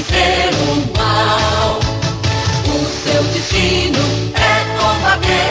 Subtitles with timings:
[0.00, 1.78] vencer o mal.
[2.66, 3.98] O seu destino
[4.34, 5.50] é combater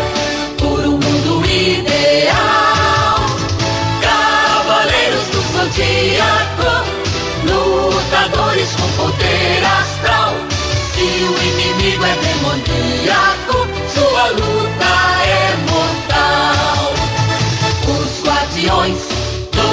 [0.58, 3.20] por um mundo ideal.
[4.02, 6.72] Cavaleiros do Zodíaco,
[7.46, 10.34] lutadores com poder astral.
[10.94, 14.92] Se o inimigo é demoníaco, sua luta
[15.26, 16.94] é mortal.
[17.88, 19.00] Os guardiões
[19.52, 19.68] do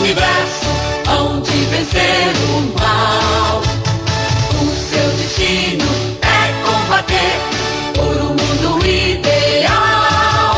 [0.00, 0.66] universo
[1.08, 3.67] hão vencer o mal.
[8.48, 10.56] Mundo ideal.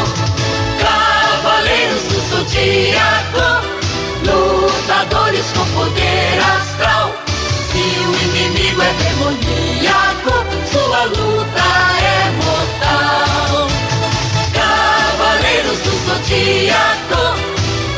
[0.80, 3.66] Cavaleiros do Zodíaco,
[4.24, 7.12] lutadores com poder astral.
[7.70, 10.32] Se o inimigo é demoníaco,
[10.70, 11.64] sua luta
[12.00, 13.68] é mortal.
[14.52, 17.22] Cavaleiros do Zodíaco,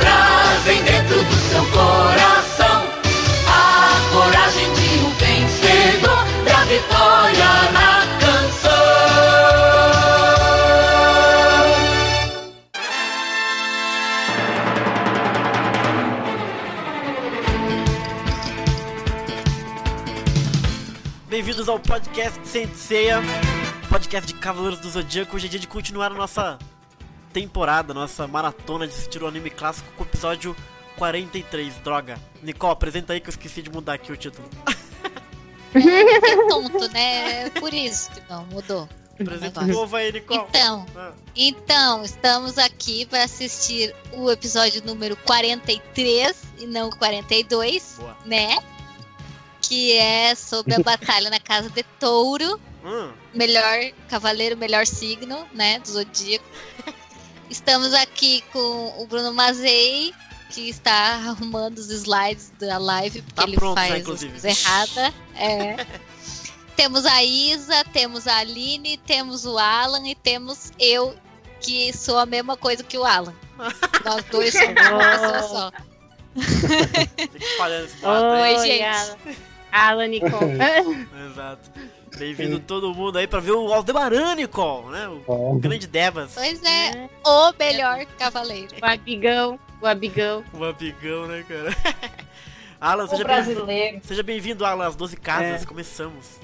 [0.01, 2.22] trazem dentro do seu coração
[21.63, 23.21] Bem-vindos ao podcast Senseia,
[23.89, 25.37] podcast de Cavaleiros do Zodíaco.
[25.37, 26.59] Hoje é dia de continuar a nossa
[27.33, 30.57] temporada, nossa maratona de assistir o anime clássico com o episódio
[30.97, 31.73] 43.
[31.77, 32.19] Droga.
[32.43, 34.49] Nicole, apresenta aí que eu esqueci de mudar aqui o título.
[35.73, 37.47] é tonto, né?
[37.47, 38.89] É Por isso que não mudou.
[39.21, 40.45] Apresenta o novo aí, Nicole.
[40.49, 48.17] Então, Ah, então, estamos aqui para assistir o episódio número 43 e não 42, boa.
[48.27, 48.57] né?
[49.73, 55.79] Que é sobre a batalha na casa de Touro, Hum, melhor cavaleiro, melhor signo, né,
[55.79, 56.45] do zodíaco.
[57.49, 60.13] Estamos aqui com o Bruno Mazei,
[60.51, 65.15] que está arrumando os slides da live, porque Tá ele pronto faz erradas.
[65.37, 65.87] É.
[66.77, 71.17] temos a Isa, temos a Aline, temos o Alan e temos eu,
[71.63, 73.35] que sou a mesma coisa que o Alan.
[74.05, 75.73] Nós dois somos uma pessoa só.
[78.43, 79.52] Oi, gente.
[79.73, 80.07] Alan.
[80.09, 80.53] Nicole.
[81.31, 81.71] Exato.
[82.19, 85.09] Bem-vindo todo mundo aí pra ver o Aldebaran, Nicole, né?
[85.27, 86.33] O grande Devas.
[86.35, 88.69] Pois é, o melhor cavaleiro.
[88.81, 89.59] o Abigão.
[89.81, 90.45] O Abigão.
[90.53, 91.75] O amigão, né, cara?
[92.79, 93.67] Alan, seja bem-vindo.
[94.05, 95.63] Seja bem-vindo, Alan, às 12 casas.
[95.63, 95.67] É.
[95.67, 96.39] Começamos.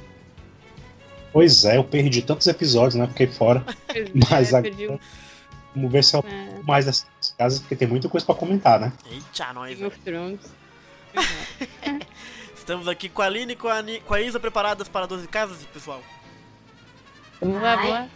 [1.32, 3.06] Pois é, eu perdi tantos episódios, né?
[3.08, 3.62] Fiquei fora.
[4.30, 4.98] Mas É, agora- perdi um-
[5.76, 7.06] Vamos ver se eu é, mais dessas
[7.36, 8.90] casas, porque tem muita coisa pra comentar, né?
[9.10, 9.70] Eita, nós.
[9.76, 10.40] Game of Thrones.
[12.68, 15.26] Estamos aqui com a Aline e com a, Ani- com a Isa preparadas para 12
[15.26, 16.02] casas, pessoal.
[17.40, 18.08] Vamos lá, boa.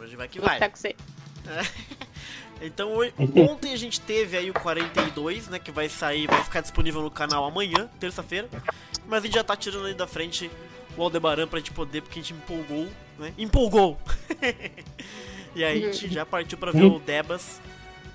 [0.00, 0.56] Hoje vai que Vou vai.
[0.56, 0.96] estar com você.
[2.62, 3.12] Então, oi-
[3.50, 5.58] ontem a gente teve aí o 42, né?
[5.58, 8.48] Que vai sair, vai ficar disponível no canal amanhã, terça-feira.
[9.06, 10.50] Mas a gente já tá tirando aí da frente
[10.96, 12.88] o Aldebaran pra gente poder, porque a gente empolgou,
[13.18, 13.34] né?
[13.36, 14.00] Empolgou!
[15.54, 17.60] e aí a gente já partiu pra ver o Debas,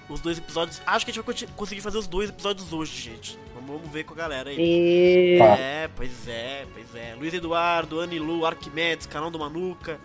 [0.09, 0.81] os dois episódios.
[0.88, 3.38] Acho que a gente vai conseguir fazer os dois episódios hoje, gente.
[3.69, 4.57] Vamos, ver com a galera aí.
[4.57, 5.40] E...
[5.40, 7.13] É, pois é, pois é.
[7.16, 10.00] Luiz Eduardo, Anilu, Arquimedes, Canal do Manuca,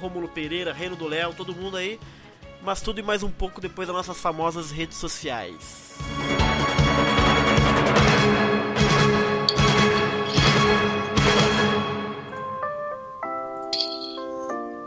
[0.00, 2.00] Rômulo Pereira, Reino do Léo, todo mundo aí.
[2.60, 5.94] Mas tudo e mais um pouco depois das nossas famosas redes sociais.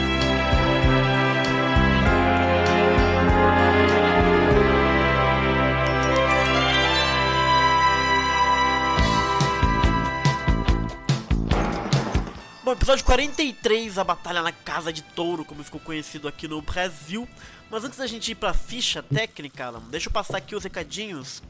[12.73, 17.29] Episódio 43, a Batalha na Casa de Touro, como ficou conhecido aqui no Brasil.
[17.71, 21.43] Mas antes da gente ir pra ficha técnica, Alan, deixa eu passar aqui os recadinhos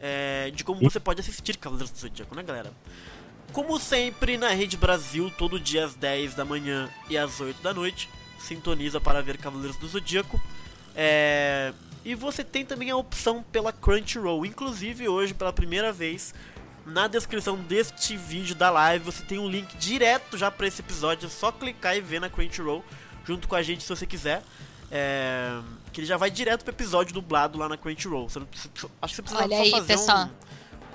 [0.00, 2.72] é, de como você pode assistir Cavaleiros do Zodíaco, né, galera?
[3.52, 7.74] Como sempre, na Rede Brasil, todo dia às 10 da manhã e às 8 da
[7.74, 8.08] noite,
[8.38, 10.40] sintoniza para ver Cavaleiros do Zodíaco.
[10.96, 11.72] É,
[12.04, 14.44] E você tem também a opção pela Crunchyroll.
[14.44, 16.34] Inclusive, hoje, pela primeira vez,
[16.86, 21.26] na descrição deste vídeo da live, você tem um link direto já para esse episódio.
[21.26, 22.84] É só clicar e ver na Crunchyroll,
[23.24, 24.42] junto com a gente se você quiser.
[24.90, 25.58] É,
[25.92, 28.28] Que ele já vai direto pro episódio dublado lá na Crunchyroll.
[28.28, 28.48] Você não
[29.02, 30.24] acho que você precisa Olha só aí, fazer pessoal.
[30.26, 30.30] um-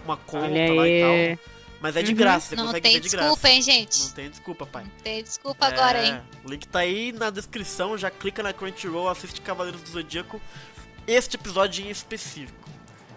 [0.06, 1.38] uma conta Olha lá e aí.
[1.38, 1.46] tal.
[1.80, 2.18] Mas é de Uhum.
[2.18, 3.28] graça, você Não consegue tem ver de graça.
[3.28, 4.00] desculpa, hein, gente?
[4.04, 4.84] Não tem desculpa, pai.
[4.84, 6.22] Não tem desculpa agora, É, hein?
[6.44, 10.42] O link tá aí na descrição, já clica na Crunchyroll, assiste Cavaleiros do Zodíaco,
[11.06, 12.68] este episódio em específico.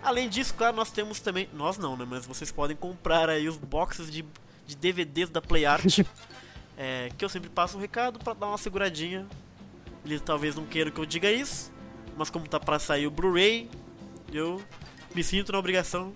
[0.03, 1.49] Além disso, claro, nós temos também.
[1.53, 2.07] Nós não, né?
[2.09, 4.25] Mas vocês podem comprar aí os boxes de,
[4.67, 5.99] de DVDs da PlayArt.
[6.77, 9.27] é, que eu sempre passo um recado pra dar uma seguradinha.
[10.05, 11.71] Eles talvez não queiram que eu diga isso.
[12.17, 13.71] Mas como tá pra sair o Blu-ray,
[14.33, 14.63] eu
[15.15, 16.13] me sinto na obrigação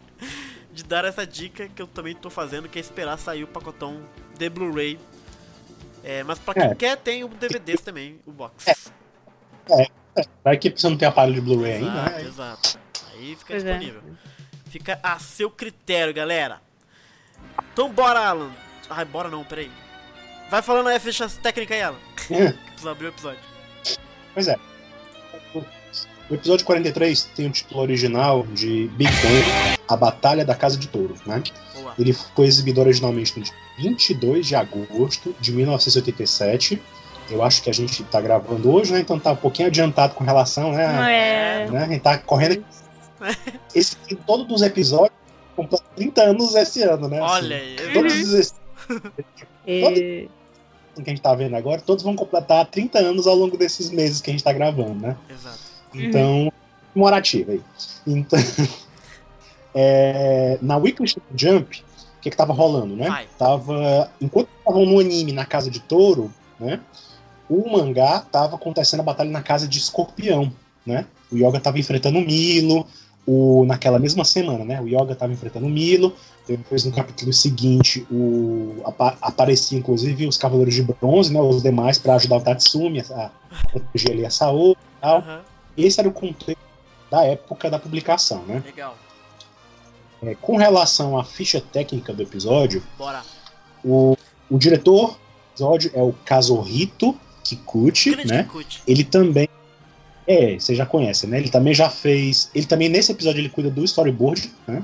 [0.72, 4.00] de dar essa dica que eu também tô fazendo, que é esperar sair o pacotão
[4.36, 4.98] de Blu-ray.
[6.04, 6.74] É, mas pra quem É.
[6.74, 8.92] quer, tem o DVDs também, o box.
[10.44, 12.22] Vai que você não tem aparelho de Blu-ray ainda, né?
[12.22, 12.78] exato.
[13.18, 13.78] Aí fica Pois é.
[13.78, 14.02] disponível.
[14.70, 16.60] Fica a seu critério, galera.
[17.72, 18.50] Então bora, Alan.
[18.90, 19.70] Ai, bora não, peraí.
[20.50, 21.98] Vai falando aí a ficha técnica aí, Alan.
[22.68, 23.40] Precisa abrir o episódio.
[24.34, 24.56] Pois é.
[26.28, 30.88] O episódio 43 tem o título original de Big Bang, A Batalha da Casa de
[30.88, 31.42] Touro, né?
[31.74, 31.94] Boa.
[31.98, 36.82] Ele foi exibido originalmente no dia 22 de agosto de 1987.
[37.30, 39.00] Eu acho que a gente tá gravando hoje, né?
[39.00, 41.64] Então tá um pouquinho adiantado com relação, né?
[41.64, 41.70] É.
[41.70, 41.84] né?
[41.84, 42.64] A gente tá correndo.
[43.74, 43.96] Esse,
[44.26, 45.16] todos os episódios
[45.54, 47.20] completam 30 anos esse ano, né?
[47.20, 47.92] Olha Assim, aí.
[47.94, 48.54] Todos os
[49.66, 50.28] E-
[51.02, 54.20] que a gente tá vendo agora, todos vão completar 30 anos ao longo desses meses
[54.20, 55.16] que a gente tá gravando, né?
[55.28, 55.58] Exato.
[55.94, 56.52] Então,
[56.92, 57.62] comemorativa aí.
[58.06, 58.38] Então,
[59.74, 61.84] é, na Weekly Jump,
[62.18, 63.08] o que que tava rolando, né?
[63.08, 63.26] Vai.
[63.38, 66.80] Tava, enquanto estavam no anime na Casa de Touro, né?
[67.48, 70.52] O mangá tava acontecendo a batalha na Casa de Escorpião,
[70.84, 71.06] né?
[71.30, 72.86] O Yoga tava enfrentando o Milo,
[73.26, 74.80] o, naquela mesma semana, né?
[74.80, 76.14] O Yoga tava enfrentando o Milo,
[76.46, 81.40] depois no capítulo seguinte o, apa, aparecia inclusive os Cavaleiros de Bronze, né?
[81.40, 83.30] Os demais para ajudar o Tatsumi a, a
[83.70, 85.18] proteger ali a Saô e tal.
[85.18, 85.40] Aham,
[85.76, 86.60] Esse era o contexto
[87.10, 88.62] da época da publicação, né?
[88.64, 88.96] Legal.
[90.22, 93.22] É, com relação à ficha técnica do episódio, Bora.
[93.84, 94.16] o,
[94.48, 95.18] o diretor do
[95.52, 97.14] episódio é o Kazuhito
[97.44, 98.42] Kikuchi, Grande né?
[98.44, 98.82] Kikuchi.
[98.86, 99.48] Ele também
[100.26, 101.38] é, você já conhece, né?
[101.38, 104.82] Ele também já fez, ele também nesse episódio ele cuida do storyboard, né?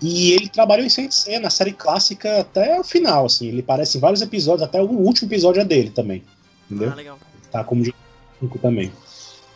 [0.00, 3.48] E ele trabalhou em Sensei na série clássica até o final, assim.
[3.48, 6.22] Ele aparece em vários episódios, até o último episódio é dele também,
[6.70, 6.90] entendeu?
[6.90, 7.18] Ah, legal.
[7.50, 7.94] tá como de
[8.40, 8.92] cinco também.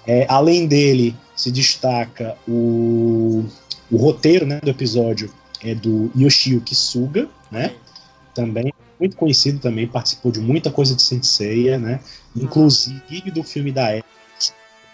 [0.07, 3.45] É, além dele, se destaca o,
[3.91, 5.31] o roteiro né, do episódio
[5.63, 7.75] é do Yoshio Kisuga, né?
[8.35, 12.01] Também muito conhecido também, participou de muita coisa de Senseiya, né?
[12.35, 14.05] Inclusive do filme da Eva,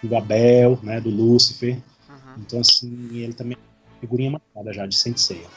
[0.03, 0.99] do Abel, né?
[0.99, 1.77] Do Lúcifer.
[2.09, 2.33] Uhum.
[2.39, 5.47] Então, assim, ele também é figurinha marcada já de Senseiya.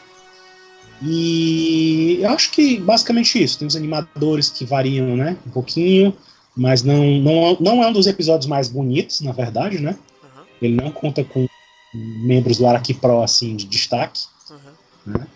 [1.02, 3.58] E eu acho que basicamente isso.
[3.58, 5.36] Tem os animadores que variam, né?
[5.46, 6.16] Um pouquinho,
[6.56, 9.96] mas não, não, não é um dos episódios mais bonitos, na verdade, né?
[10.22, 10.44] Uhum.
[10.60, 11.46] Ele não conta com
[11.94, 14.22] membros do Araki Pro, assim, de destaque.
[14.50, 15.26] Uhum.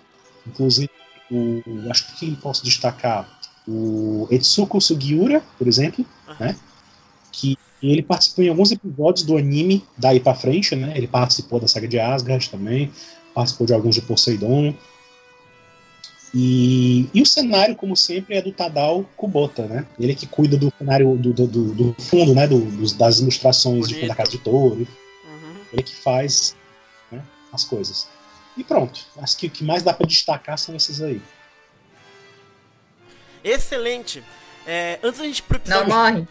[0.47, 0.91] Inclusive,
[1.31, 6.47] o, acho que posso destacar o Etsuko Sugiura, por exemplo, Aham.
[6.47, 6.57] né?
[7.31, 7.57] Que
[7.91, 10.93] ele participou em alguns episódios do anime daí pra frente, né?
[10.97, 12.93] Ele participou da saga de Asgard também,
[13.35, 14.75] participou de alguns de Poseidon.
[16.35, 19.87] E, e o cenário, como sempre, é do Tadao Kubota, né?
[20.01, 22.47] Ele que cuida do cenário do, do, do- do fundo, né?
[22.47, 24.77] Do, dos- das ilustrações de da Casa de Touro.
[24.77, 25.55] Uhum.
[25.73, 26.57] Ele que faz
[27.11, 27.23] né,
[27.53, 28.09] as coisas.
[28.57, 29.01] E pronto.
[29.19, 31.21] Acho que o que mais dá pra destacar são esses aí.
[33.45, 34.23] Excelente.
[34.67, 35.95] É, antes da gente pro Não episódio.
[36.15, 36.29] morre.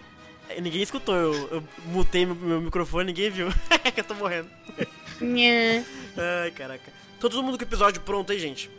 [0.58, 3.48] É, Ninguém escutou, eu, eu mutei meu, meu microfone, ninguém viu.
[3.93, 4.50] que eu tô morrendo.
[5.22, 5.84] Nha.
[6.43, 6.91] Ai, caraca.
[7.20, 8.70] Todo mundo com o episódio pronto aí, gente.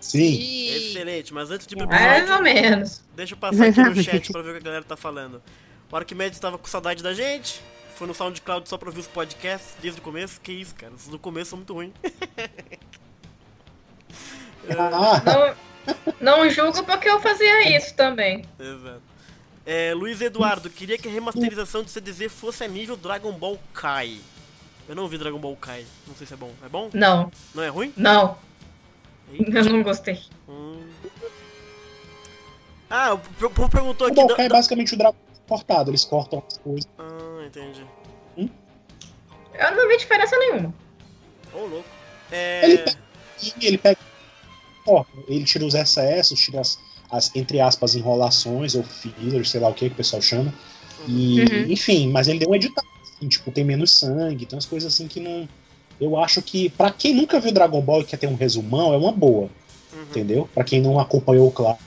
[0.00, 0.68] Sim.
[0.68, 3.02] Excelente, mas antes de ir pro Mais episódio, ou menos.
[3.14, 5.42] deixa eu passar aqui no chat pra ver o que a galera tá falando.
[5.90, 7.60] O Arquimedes tava com saudade da gente,
[7.96, 10.40] foi no SoundCloud só pra ouvir os podcasts desde o começo.
[10.40, 11.92] Que isso, cara, os do começo são muito ruins.
[14.70, 15.22] Ah,
[16.20, 18.44] Não, não julgo porque eu fazia isso também.
[18.58, 19.02] Exato.
[19.66, 24.18] É, Luiz Eduardo, queria que a remasterização de CDZ fosse a nível Dragon Ball Kai.
[24.88, 26.52] Eu não vi Dragon Ball Kai, não sei se é bom.
[26.62, 26.90] É bom?
[26.92, 27.92] Não, Não é ruim?
[27.96, 28.36] não.
[29.32, 29.58] Eita.
[29.58, 30.20] Eu não gostei.
[30.46, 30.82] Hum.
[32.90, 34.20] Ah, o o povo perguntou O aqui.
[34.20, 35.16] do- Balkai é basicamente o dragão
[35.48, 36.88] cortado, eles cortam as coisas.
[36.98, 37.86] Ah, entendi.
[38.36, 40.74] Eu não vi diferença nenhuma.
[41.54, 41.88] Ô, louco.
[42.30, 42.64] É.
[42.66, 42.98] Ele pega,
[43.62, 43.98] ele pega.
[44.86, 46.78] Ó, ele tira os excessos, tira as,
[47.14, 50.52] as, entre aspas, enrolações ou fillers, sei lá o que que o pessoal chama.
[51.08, 51.72] E, Uhum.
[51.72, 52.86] enfim, mas ele deu um editado.
[53.16, 55.48] assim, tipo, tem menos sangue, tem umas coisas assim que não.
[56.00, 58.96] Eu acho que, pra quem nunca viu Dragon Ball e quer ter um resumão, é
[58.96, 59.48] uma boa,
[59.92, 60.02] Uhum.
[60.10, 60.48] entendeu?
[60.52, 61.84] Pra quem não acompanhou o clássico.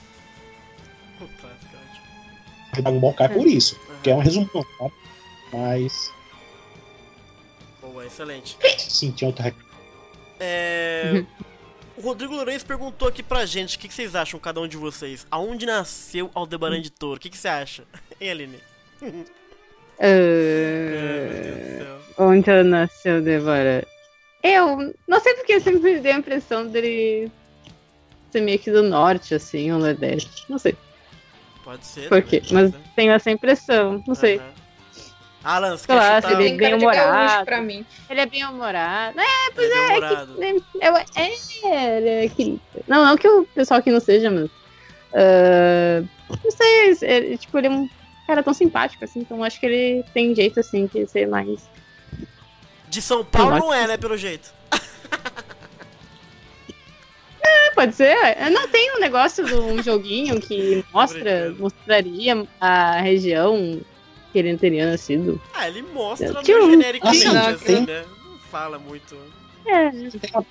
[2.72, 3.96] Dragon Ball cai por isso, Uhum.
[4.02, 4.90] que é um resumão, tá?
[5.52, 6.10] Mas,
[7.82, 8.56] Boa, excelente.
[8.78, 9.54] sim, tinha outra
[10.40, 11.24] É.
[11.98, 12.04] Uhum.
[12.04, 14.76] O Rodrigo Lourenço perguntou aqui pra gente o que, que vocês acham, cada um de
[14.76, 15.26] vocês.
[15.30, 17.16] Aonde nasceu Aldebaran de Touro?
[17.16, 17.84] O que, que você acha?
[18.20, 18.58] Hein, Aline?
[20.00, 22.24] É, meu Deus do Ah, céu.
[22.26, 23.84] onde nasceu Débora?
[24.44, 27.32] Eu não sei porque eu sempre dei a impressão dele
[28.30, 30.44] ser meio que do norte, assim, ou nordeste.
[30.48, 30.76] Não sei
[31.64, 32.08] Pode ser.
[32.08, 34.00] por quê, mas tenho essa impressão.
[34.06, 34.40] Não sei.
[35.44, 36.32] Alan, você Sei quer chutar?
[36.40, 37.28] ele- de bem-humorado.
[37.28, 37.86] gaúcho pra mim.
[38.10, 39.16] Ele é bem humorado.
[39.54, 40.42] pois é, humorado.
[40.42, 40.88] É,
[41.66, 42.60] é, ele é querido.
[42.86, 44.50] Não, não que o pessoal aqui não seja, mas.
[45.14, 46.02] ah,
[46.44, 47.88] não sei, é, tipo, ele é um
[48.26, 51.68] cara tão simpático, assim, então acho que ele tem jeito, assim, de ser mais.
[52.88, 54.52] De São Paulo Eu não é, né, pelo jeito.
[57.40, 58.16] É, pode ser.
[58.36, 63.80] É, Não tem um negócio de um joguinho que mostra, mostraria a região
[64.32, 65.40] que ele teria nascido.
[65.54, 68.04] Ah, ele mostra no um- genericamente, Ah, assim, tem- né?
[68.24, 69.16] Não fala muito.
[69.66, 70.44] É, Tem uma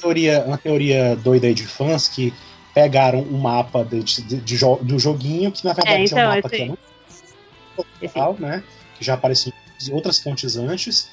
[0.00, 2.32] teoria, uma teoria doida aí de fãs que
[2.74, 6.18] pegaram um mapa de, de- de jo- do joguinho, que na verdade É, é, então,
[6.18, 8.62] um mapa esse que é muito né?
[8.96, 9.52] Que já apareceu
[9.88, 11.10] em outras fontes antes.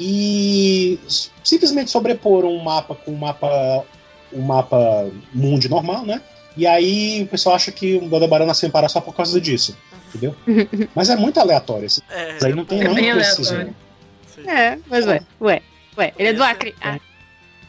[0.00, 0.98] E
[1.44, 3.84] simplesmente sobreporam um mapa com um mapa,
[4.32, 6.20] um mapa mundo normal, né?
[6.56, 9.76] E aí o pessoal acha que o Aldebaran nasceu em Pará só por causa disso.
[10.14, 10.36] Entendeu?
[10.94, 11.86] Mas é muito aleatório.
[11.86, 13.54] Isso É, aí não tem É bem preciso.
[13.54, 13.76] aleatório.
[14.34, 15.62] Sim, É, mas ué, ué,
[15.96, 16.12] ué.
[16.18, 16.74] Ele é do Acre.
[16.80, 16.98] Ah,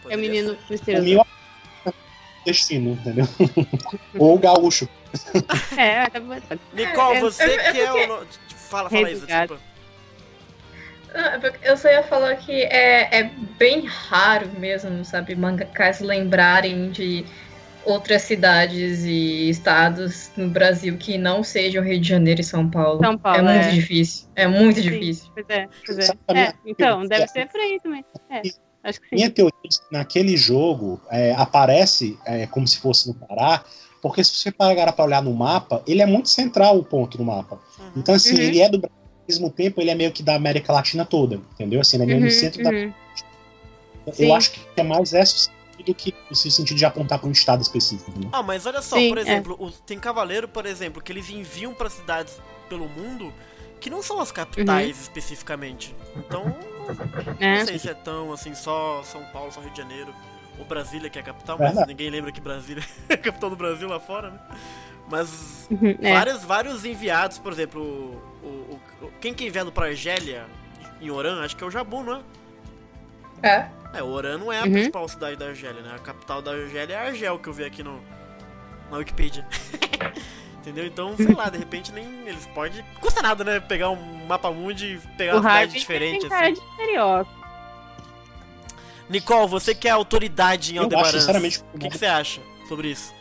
[0.09, 1.07] é o menino misterioso.
[1.07, 1.25] meu
[1.85, 1.91] é
[2.45, 3.27] destino, entendeu?
[4.19, 4.87] Ou gaúcho.
[5.77, 6.39] É, tá bom.
[6.41, 8.25] tá- Nicole, É, você é- é que é porque- o.
[8.69, 9.47] Fala, fala Obrigada.
[9.47, 9.61] desculpa.
[11.15, 13.23] Ah, é Eu só ia falar que é, é
[13.59, 17.23] bem raro mesmo, sabe, mangakás lembrarem de
[17.85, 22.99] outras cidades e estados no Brasil que não sejam Rio de Janeiro e São Paulo.
[22.99, 23.71] São Paulo, é muito é.
[23.71, 24.27] difícil.
[24.35, 24.81] É muito Sim.
[24.89, 25.31] difícil.
[25.33, 26.11] Pois é, pois é.
[26.29, 28.05] É, minha- então, deve ser por aí também.
[28.29, 28.41] É,
[28.83, 29.15] acho que sim.
[29.15, 33.63] Minha teoria é que naquele jogo é, aparece é, como se fosse no Pará,
[34.01, 37.23] porque se você parar para olhar no mapa, ele é muito central o ponto do
[37.23, 37.59] mapa.
[37.79, 37.91] Uhum.
[37.97, 38.41] Então, assim, Uhum.
[38.41, 41.35] ele é do Brasil, ao mesmo tempo ele é meio que da América Latina toda,
[41.53, 41.79] entendeu?
[41.79, 42.69] Assim, ele é meio no Uhum, centro da.
[42.71, 42.93] uhum.
[44.11, 44.25] Sim.
[44.25, 45.53] Eu acho que é mais sentido
[45.85, 48.09] do que esse sentido de apontar para um estado específico.
[48.11, 48.29] Entendeu?
[48.33, 49.21] Ah, mas olha só, Sim, por é.
[49.21, 53.33] exemplo, o- tem cavaleiro, por exemplo, que eles enviam pra cidades pelo mundo
[53.79, 55.93] que não são as capitais especificamente.
[56.15, 56.45] Então,
[57.39, 57.65] não É.
[57.65, 60.13] sei se é tão assim, só São Paulo, só Rio de Janeiro,
[60.57, 61.87] ou Brasília que é a capital, mas Verdade.
[61.89, 64.39] ninguém lembra que Brasília é a capital do Brasil lá fora, né?
[65.09, 66.13] Mas Uhum, é.
[66.13, 70.45] vários, vários enviados, por exemplo, o, o- o- quem que é enviado pra Argélia,
[71.01, 72.21] em Oran, acho que é o Jabu, não é?
[73.43, 73.67] É.
[73.93, 74.71] É, Oran não é a Uhum.
[74.71, 75.93] principal cidade da Argélia, né?
[75.95, 78.01] A capital da Argélia é Argel, que eu vi aqui no,
[78.89, 79.45] na Wikipedia.
[80.57, 80.85] Entendeu?
[80.85, 82.83] Então, sei lá, de repente nem eles podem.
[83.01, 83.59] Custa nada, né?
[83.59, 86.61] Pegar um mapa mundi e pegar O uma cidade diferente, tem cara assim.
[86.61, 87.43] de.
[89.09, 92.41] Nicole, você que é autoridade em Eu acho, Aldebaran, sinceramente, o que, que você acha
[92.69, 93.13] sobre isso?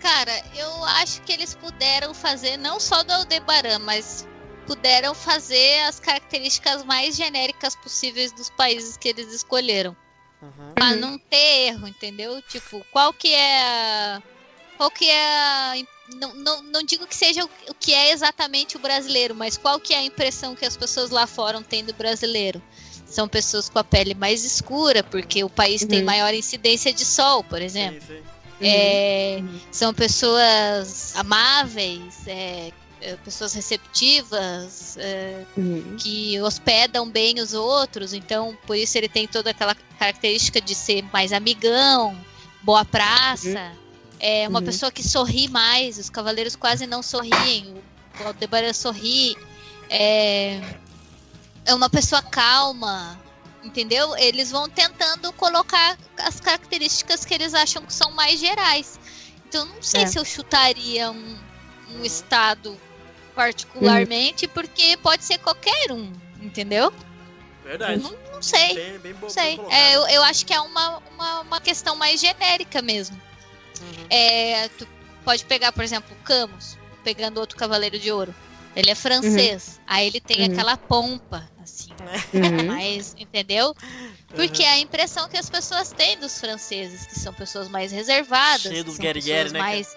[0.00, 4.26] Cara, eu acho que eles puderam fazer, não só do Aldebaran, mas
[4.66, 9.96] puderam fazer as características mais genéricas possíveis dos países que eles escolheram.
[10.42, 10.72] Uhum.
[10.74, 12.42] Pra não ter erro, entendeu?
[12.42, 14.22] Tipo, qual que é a.
[14.76, 15.74] Qual que é a.
[16.14, 19.92] Não, não, não digo que seja o que é exatamente o brasileiro, mas qual que
[19.94, 22.62] é a impressão que as pessoas lá fora têm do brasileiro?
[23.06, 26.04] São pessoas com a pele mais escura, porque o país tem Uhum.
[26.04, 28.00] maior incidência de sol, por exemplo.
[28.06, 28.22] Sim, sim.
[28.60, 29.60] É, Uhum.
[29.72, 32.70] são pessoas amáveis, é,
[33.24, 35.96] pessoas receptivas, é, Uhum.
[35.98, 41.02] que hospedam bem os outros, então por isso ele tem toda aquela característica de ser
[41.12, 42.16] mais amigão,
[42.62, 43.72] boa praça,
[44.18, 44.64] é uma Uhum.
[44.64, 47.74] pessoa que sorri mais, os cavaleiros quase não sorriem,
[48.20, 49.36] o Aldebaran sorri,
[49.90, 50.60] é,
[51.64, 53.20] é uma pessoa calma,
[53.62, 54.16] entendeu?
[54.16, 58.98] Eles vão tentando colocar as características que eles acham que são mais gerais.
[59.48, 60.06] Então não sei É.
[60.06, 61.36] se eu chutaria um,
[61.90, 62.76] um estado
[63.36, 66.92] particularmente, porque pode ser qualquer um, entendeu?
[67.62, 68.02] Verdade.
[68.02, 68.74] Não, não sei.
[68.74, 69.60] Bem, bem Não sei.
[69.70, 73.20] É, eu, eu acho que é uma, uma, uma questão mais genérica mesmo.
[74.08, 74.88] É, tu
[75.24, 78.34] pode pegar, por exemplo, o Camus, pegando outro Cavaleiro de Ouro.
[78.74, 79.80] Ele é francês.
[79.86, 80.52] Aí ele tem Uhum.
[80.52, 81.90] aquela pompa, assim.
[82.32, 82.66] Uhum.
[82.66, 83.74] Mas, entendeu?
[84.34, 88.62] Porque é a impressão que as pessoas têm dos franceses, que são pessoas mais reservadas,
[88.62, 89.96] Cheio que dos são guerigueri, pessoas né, mais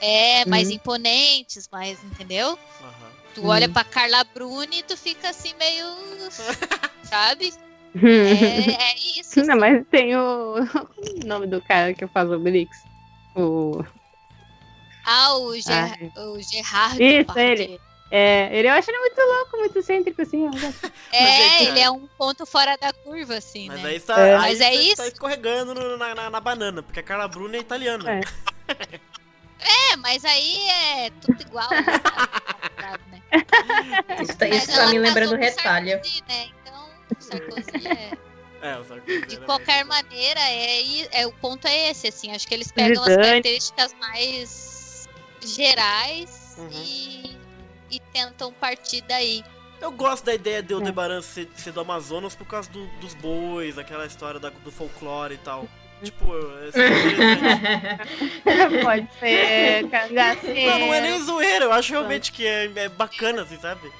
[0.00, 0.74] é, mais Uhum.
[0.74, 2.58] imponentes, mais, entendeu?
[2.80, 3.10] Aham.
[3.34, 3.48] Tu Uhum.
[3.48, 5.86] olha pra Carla Bruni e tu fica assim meio,
[7.04, 7.52] sabe?
[7.94, 8.08] Uhum.
[8.08, 9.42] É, é isso.
[9.44, 10.54] Não, mas tem o...
[11.22, 12.76] o nome do cara que faz o Brix.
[13.36, 13.82] O...
[15.04, 16.12] Ah, o, Ger Ai.
[16.16, 17.02] o Gerard.
[17.02, 17.80] Isso, ele.
[18.10, 20.46] É, ele eu acho ele muito louco, muito excêntrico, assim.
[21.10, 23.88] É, Mas é- ele é um ponto fora da curva, assim, Mas né?
[23.88, 24.34] aí tá, É.
[24.34, 24.96] aí Mas é você isso.
[24.96, 28.10] tá escorregando no- na, na, na banana, porque a Carla Bruni é italiana.
[28.10, 28.20] É.
[29.60, 31.68] É, mas aí é tudo igual.
[31.70, 33.22] né?
[34.22, 35.30] Isso tá, isso tá me lembrando.
[35.52, 36.48] Sarkozy, né?
[36.62, 38.12] Então, o Sarkozy é...
[38.60, 42.32] É, o Sarkozy De era qualquer bem- maneira, é, é, o ponto é esse, assim.
[42.32, 45.08] Acho que eles pegam as características mais
[45.44, 46.70] gerais Uhum.
[46.72, 47.38] e,
[47.90, 49.44] e tentam partir daí.
[49.80, 50.76] Eu gosto da ideia de É.
[50.76, 55.34] Aldebaran ser, ser do Amazonas por causa do- dos bois, aquela história da- do folclore
[55.34, 55.68] e tal.
[56.02, 56.70] Tipo, é.
[58.84, 60.70] Pode ser cangaceiro.
[60.70, 63.90] não, não é nem zoeira, eu acho realmente que é, é bacana, assim, sabe?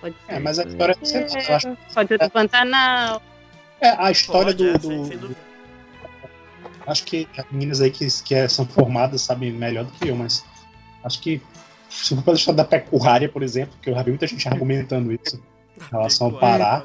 [0.00, 0.32] Pode ser.
[0.32, 3.22] É, mas a história é eu acho Pode ser do Pantanal.
[3.80, 4.68] É, a história Pode, do.
[4.70, 5.40] é, do- sem- sem dúvida.
[6.86, 10.16] acho que as meninas aí que, que é- são formadas sabem melhor do que eu,
[10.16, 10.44] mas
[11.04, 11.40] acho que
[11.88, 15.12] se for pela história da pecuária, por exemplo, que eu já vi muita gente argumentando
[15.12, 15.36] isso
[15.76, 16.84] em relação ao Pará,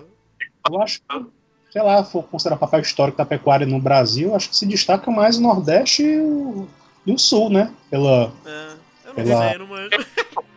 [0.69, 1.25] eu acho que,
[1.73, 5.09] sei lá, for considerar o papel histórico da pecuária no Brasil, acho que se destaca
[5.09, 6.67] mais o Nordeste e o,
[7.03, 7.73] e o Sul, né?
[7.89, 8.49] Pela, É,
[9.05, 9.89] eu não Pela- sei, não manjo.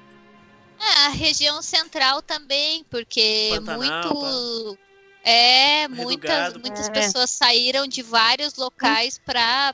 [0.79, 3.79] É, a região central também, porque Pantanal,
[4.15, 4.79] muito.
[5.25, 6.93] É, Rio do muitas, muitas É.
[6.93, 9.73] pessoas saíram de vários locais pra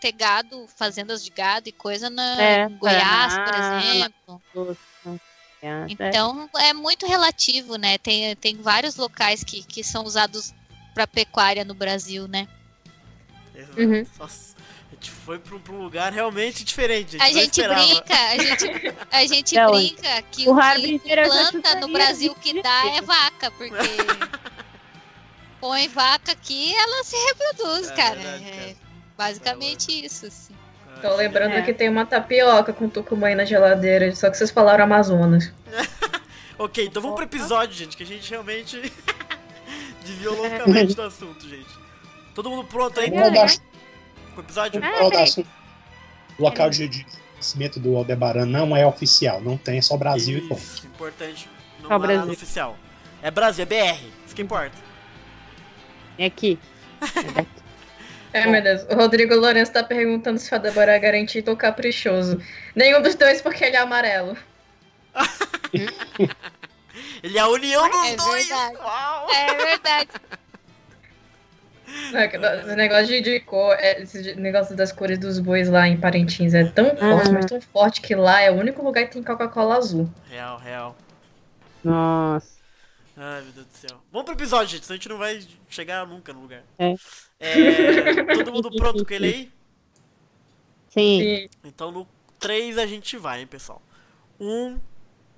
[0.00, 4.42] ter gado, fazendas de gado e coisa na É, Goiás, por Paraná, exemplo.
[5.64, 7.96] É, Então é muito relativo, né?
[7.96, 10.52] Tem, tem vários locais que, que são usados
[10.92, 12.46] pra pecuária no Brasil, né?
[13.76, 14.04] Uhum.
[14.18, 14.54] Nossa,
[14.92, 17.16] a gente foi pra um, lugar realmente diferente.
[17.18, 17.86] A gente esperava.
[17.86, 22.86] brinca, a gente, a gente Não, brinca que o que planta no Brasil que dá
[22.96, 23.72] é vaca, porque
[25.60, 28.14] põe vaca aqui ela se reproduz, É cara.
[28.16, 28.76] verdade, É cara.
[29.16, 30.54] basicamente isso, assim.
[31.02, 31.62] Tô lembrando É.
[31.62, 35.52] que tem uma tapioca com tucumã na geladeira, só que vocês falaram Amazonas.
[36.56, 38.80] Ok, então vamos pro episódio, gente, que a gente realmente
[40.06, 41.66] desviou loucamente do assunto, gente.
[42.32, 44.80] Todo mundo pronto aí o episódio?
[44.84, 45.22] Ah, dar peraí.
[45.24, 45.48] assunto.
[46.38, 47.04] O local de, de
[47.36, 50.60] nascimento do Aldebaran não é oficial, não tem, é só Brasil e ponto.
[50.60, 51.48] Isso, importante.
[51.80, 52.32] Não Só há nada Brasil.
[52.32, 52.76] oficial.
[53.20, 53.98] É Brasil, é BR.
[54.24, 54.76] Isso que importa.
[56.16, 56.56] É aqui.
[57.02, 57.46] É,
[58.46, 58.82] meu Deus.
[58.90, 62.40] O Rodrigo Lourenço tá perguntando se o Adebaran é garantido ou caprichoso.
[62.74, 64.36] Nenhum dos dois, porque ele é amarelo.
[67.22, 68.46] Ele é a união dos É dois.
[68.48, 68.76] verdade.
[68.76, 69.28] Uau.
[69.30, 70.08] É verdade.
[72.12, 75.86] Não, que- Esse negócio de, de cor, é, esse negócio das cores dos bois lá
[75.88, 79.12] em Parintins é tão forte, mas tão forte que lá é o único lugar que
[79.12, 80.08] tem Coca-Cola azul.
[80.28, 80.96] Real, real.
[81.82, 82.54] Nossa.
[83.16, 84.00] Ai, meu Deus do céu.
[84.10, 86.64] Vamos pro episódio, gente, senão a gente não vai chegar nunca no lugar.
[86.78, 86.94] É.
[87.38, 89.52] É, todo mundo pronto com ele aí?
[90.90, 91.48] Sim.
[91.62, 92.08] Então no
[92.40, 93.80] 3 a gente vai, hein, pessoal.
[94.40, 94.78] 1,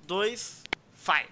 [0.06, 0.62] 2,
[1.04, 1.26] vai!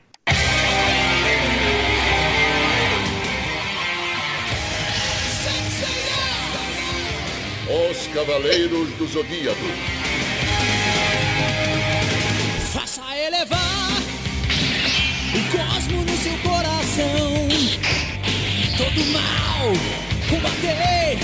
[7.90, 9.58] Os Cavaleiros do Zodíaco.
[12.72, 13.63] Faça elevar
[18.94, 19.72] Todo mal
[20.30, 21.18] combater,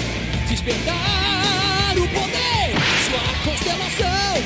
[0.49, 2.75] despertar o poder.
[3.07, 4.43] Sua constelação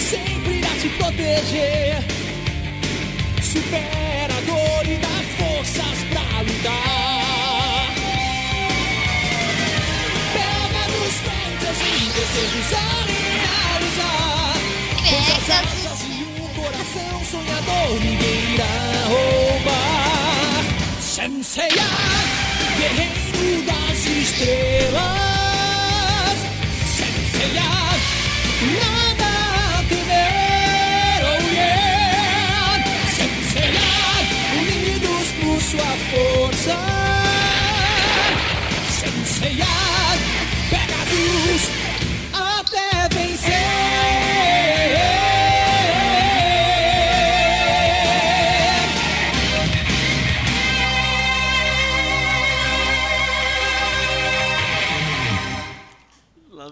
[0.00, 2.02] sempre irá te proteger.
[3.40, 7.94] Supera a dor e dá forças pra lutar.
[10.32, 12.76] Pega nos ventos e desejos a
[13.86, 14.54] realizar.
[15.08, 18.74] Com as asas e um coração sonhador ninguém irá
[19.06, 19.87] roubar.
[21.28, 21.84] Senseiya,
[22.78, 25.08] guerreiro das estrelas.
[26.96, 27.70] Senseiya,
[28.80, 29.30] nada
[29.76, 32.80] a temer, oh yeah.
[33.18, 33.90] Senseiya,
[34.56, 36.78] unidos por sua força.
[38.88, 39.67] Senseiya,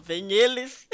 [0.06, 0.86] vem eles.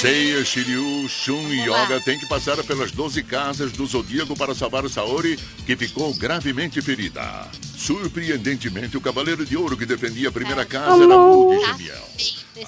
[0.00, 4.88] Seiya, Shiryu, Shun e Yoga têm que passar pelas 12 casas do Zodíaco para salvar
[4.88, 7.48] Saori, que ficou gravemente ferida.
[7.76, 12.08] Surpreendentemente, o Cavaleiro de Ouro que defendia a primeira casa era multigenial.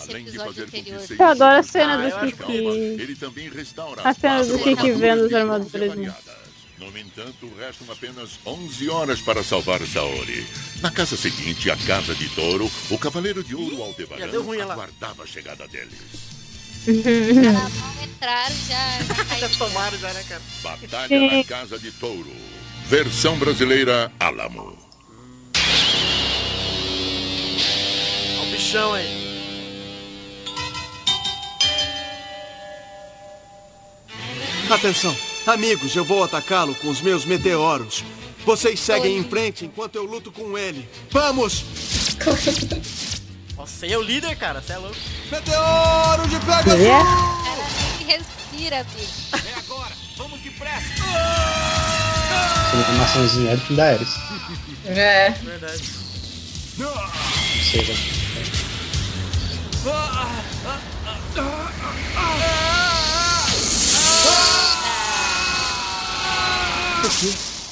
[0.08, 2.52] Além de fazer com que Seiya agora a cena do Kiki.
[2.52, 6.14] Ele também restaura a cena do Kiki vendo as armaduras.
[6.90, 10.46] No entanto, restam apenas 11 horas para salvar Saori.
[10.80, 14.60] Na casa seguinte, a casa de Touro, o Cavaleiro de Ouro Aldebaran Já deu ruim
[14.60, 15.98] aguardava a chegada deles.
[16.86, 19.00] Não entraram já.
[19.02, 19.58] já Já caiu.
[19.58, 20.42] tomaram já, né, cara?
[20.62, 22.30] Batalha na Casa de Touro.
[22.86, 24.78] Versão brasileira Alamo.
[28.38, 29.24] Olha o bichão aí.
[34.70, 35.14] Atenção,
[35.48, 38.04] amigos, eu vou atacá-lo com os meus meteoros.
[38.44, 40.88] Vocês seguem em frente enquanto eu luto com ele.
[41.10, 41.64] Vamos!
[43.56, 44.60] Nossa, você é o líder, cara.
[44.60, 44.96] Você é louco.
[45.30, 46.80] Meteoro de Pegasus!
[46.80, 47.02] É?
[47.98, 49.46] Nem respira, bicho.
[49.46, 49.92] É agora!
[50.16, 50.86] Vamos depressa!
[52.88, 54.08] Animaçãozinha Eric da Ares.
[54.86, 55.30] É.
[55.30, 55.82] Verdade.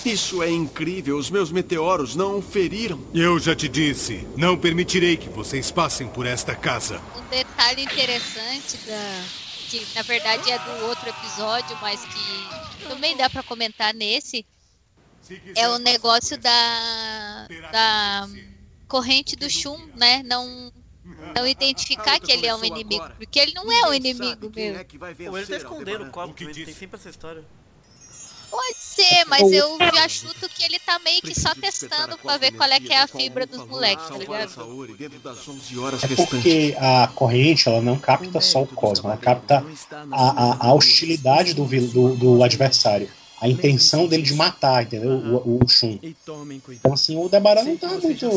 [0.04, 3.00] Isso é incrível, os meus meteoros não o feriram.
[3.14, 7.00] Eu já te disse, não permitirei que vocês passem por esta casa.
[7.16, 9.24] Um detalhe interessante da
[9.70, 14.44] que na verdade é do outro episódio, mas que também dá pra comentar nesse
[15.56, 18.28] é o negócio da da
[18.86, 20.22] corrente do Shun, né?
[20.24, 20.70] Não
[21.34, 24.84] não identificar que ele é um inimigo, porque ele não é um inimigo mesmo.
[24.98, 27.42] Pô, ele tá escondendo o copo, também, tem sempre essa história.
[28.52, 32.52] Pode ser, mas eu já chuto que ele tá meio que só testando pra ver
[32.52, 34.86] qual é que é a fibra dos moleques, tá ligado?
[34.94, 39.16] Dentro das 11 horas É porque a corrente ela não capta só o cosmo, ela
[39.16, 39.64] capta
[40.10, 43.08] a, a, a hostilidade do, do, do adversário.
[43.42, 45.10] A intenção dele de matar, entendeu?
[45.10, 45.98] O, o Shun.
[46.00, 46.46] Então,
[46.92, 48.24] assim, o Debaran não tá muito.
[48.24, 48.30] É,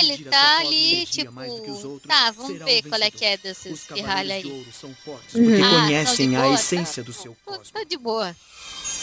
[0.00, 3.86] ele tá essa ali, mais do tipo, tá, vamos ver qual é que é desses
[3.86, 4.44] pirralha aí.
[4.44, 4.64] Uhum.
[4.64, 7.06] porque Ah, conhecem a boa, essência tá.
[7.06, 7.70] do seu cosmos.
[7.70, 8.34] tô de boa.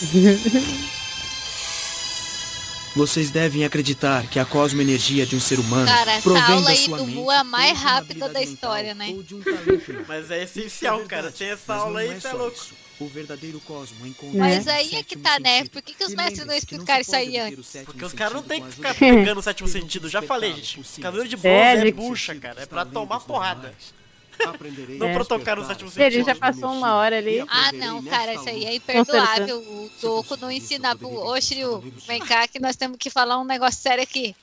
[2.97, 6.69] Vocês devem acreditar que a cosmoenergia de um ser humano Cara, essa provém aula da
[6.69, 8.53] aí sua do mente Mu é a ou mais de uma rápida habilidade da mental,
[8.53, 9.07] história, né?
[9.09, 9.41] um.
[10.07, 11.31] Mas é essencial, é cara.
[11.31, 12.57] Sem essa aula aí, é é só louco.
[12.57, 12.84] isso.
[12.97, 15.65] O verdadeiro cosmo encontra Mas aí é que tá, né?
[15.65, 17.77] Por que, que os mestres não explicaram isso aí antes?
[17.83, 20.07] Porque os caras não tem que ficar pegando o sétimo sentido.
[20.07, 21.01] Já falei, gente.
[21.01, 21.93] Cabelo de É, bronze é, gente.
[21.93, 22.61] bucha, cara.
[22.61, 23.73] É pra tomar porrada.
[24.97, 26.13] Não a pra tocar no sétimo sentido.
[26.13, 27.43] Ele já passou uma hora ali.
[27.47, 29.59] Ah, não, cara, isso aí é imperdoável.
[29.59, 31.09] O Doku não ensinar pro.
[31.09, 34.35] Ô, Shiryu, vem cá que nós temos que falar um negócio sério aqui.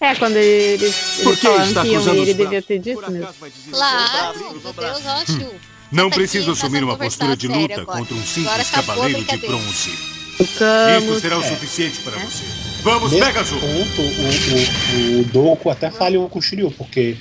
[0.00, 3.28] É, quando eles, Por que está que cruzando ele devia ter dito mesmo.
[3.70, 4.38] Claro.
[4.62, 5.50] Deus, ó, Shiryu.
[5.90, 9.90] Não preciso assumir uma postura de luta contra um simples cavaleiro de bronze.
[10.38, 11.20] Isso Camus.
[11.20, 11.48] será o é.
[11.48, 12.44] suficiente para você.
[12.82, 13.60] Vamos, Nesse Pegasus!
[13.60, 17.16] ponto, o, o, o Doku até falhou com o Shiryu, porque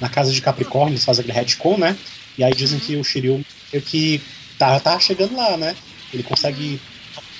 [0.00, 1.96] na casa de Capricórnio eles fazem aquele retcon, né?
[2.36, 4.20] E aí dizem que o Shiryu meio que
[4.58, 5.74] tá, tá chegando lá, né?
[6.12, 6.78] Ele consegue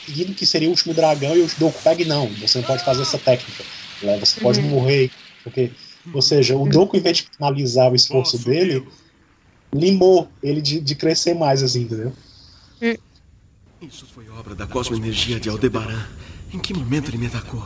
[0.07, 2.83] seguindo que seria o último dragão e o Doku pega e não, você não pode
[2.83, 3.63] fazer essa técnica.
[4.03, 4.19] Né?
[4.19, 5.11] Você pode morrer.
[5.45, 5.71] Porque,
[6.13, 8.87] ou seja, o Doku, em vez de finalizar o esforço Posso dele,
[9.73, 12.13] limou ele de, de crescer mais, assim, entendeu?
[13.81, 16.05] Isso foi obra da cosmoenergia de Aldebaran.
[16.53, 17.65] Em que momento ele me atacou?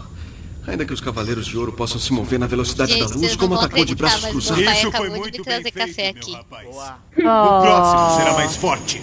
[0.66, 3.54] Ainda que os cavaleiros de ouro possam se mover na velocidade Gente, da luz, como
[3.54, 4.62] atacou de braços cruzados.
[4.62, 6.32] Isso foi de muito bem trazer feito, café meu aqui.
[6.34, 6.68] rapaz.
[6.68, 6.98] Boa.
[7.16, 8.16] O próximo Oh.
[8.18, 9.02] será mais forte.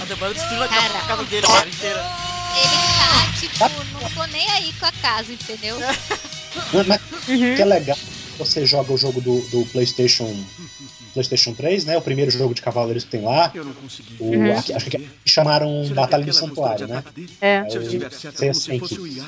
[0.00, 0.88] A Debora destruiu a Cara.
[1.06, 2.31] ca- a dele, cara, inteira.
[2.56, 5.76] Ele tá, tipo, não tô nem aí com a casa, entendeu?
[6.72, 7.98] Mas, mas o que é legal,
[8.38, 10.34] você joga o jogo do, do PlayStation
[11.14, 11.96] PlayStation 3, né?
[11.98, 13.50] O primeiro jogo de Cavaleiros que tem lá.
[13.54, 14.16] Eu não consegui.
[14.18, 14.58] O, Uhum.
[14.58, 17.04] aqui- acho que chamaram Será Batalha do Santuário, né?
[17.40, 17.62] É.
[18.40, 19.26] É, assim que- o.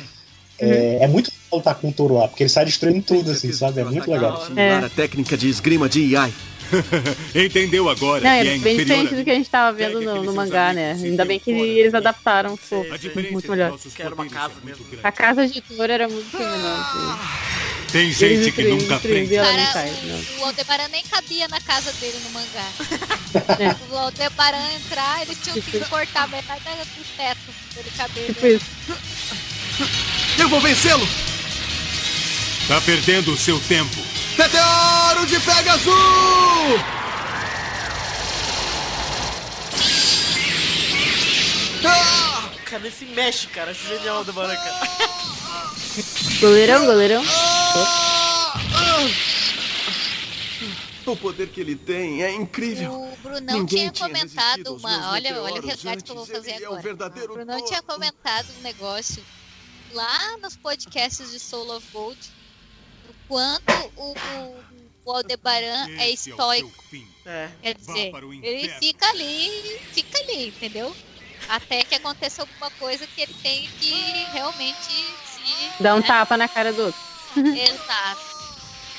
[0.59, 3.53] É, é muito legal lutar com o touro lá, porque ele sai destruindo tudo, assim,
[3.53, 3.81] sabe?
[3.81, 4.47] É muito legal.
[4.57, 4.75] É.
[4.77, 6.33] à técnica de esgrima de Iai.
[7.35, 10.23] Entendeu agora Não, que é é bem diferente do que a gente tava vendo no,
[10.23, 10.93] no mangá, né?
[10.93, 12.57] Ainda bem que eles adaptaram,
[12.99, 13.79] diferença muito melhor.
[13.99, 14.99] é.
[15.03, 16.87] A casa de touro era muito feminina.
[17.93, 19.37] Tem gente que nunca aprende.
[19.37, 20.43] Cara, cai, não.
[20.43, 22.69] o Aldebaran nem cabia na casa dele no mangá.
[23.61, 23.75] É.
[23.95, 27.39] O Aldebaran entrar, eles tinham que cortar metade do teto
[27.73, 28.27] pra ele caber.
[28.27, 28.53] Tipo né?
[28.53, 28.67] isso.
[30.39, 31.07] Eu vou vencê-lo!
[32.67, 34.14] Tá perdendo o seu tempo.
[34.37, 35.95] Meteoro de Pegasus!
[41.87, 42.51] Ah!
[42.65, 43.71] Cara, nem se mexe, cara.
[43.71, 44.89] Acho genial o Debaran, cara.
[46.41, 47.23] Goleirão, goleirão.
[51.07, 52.93] O poder que ele tem é incrível.
[52.93, 55.13] O Brunão Ninguém tinha comentado uma.
[55.13, 56.83] Olha, olha o resgate que eu vou fazer Ele é um agora.
[56.83, 59.23] verdadeiro o Brunão tinha comentado um negócio
[59.93, 62.19] lá nos podcasts de Soul of Gold.
[63.25, 64.65] O quanto o, o,
[65.05, 66.85] o Aldebaran é Esse o estoico.
[67.27, 67.49] É.
[67.63, 70.95] Quer dizer, ele fica ali, fica ali, entendeu?
[71.49, 73.93] Até que aconteça alguma coisa que ele tem que
[74.33, 74.93] realmente
[75.25, 75.83] se.
[75.83, 76.07] Dá um né?
[76.07, 77.01] tapa na cara do outro.
[77.37, 78.35] Exato.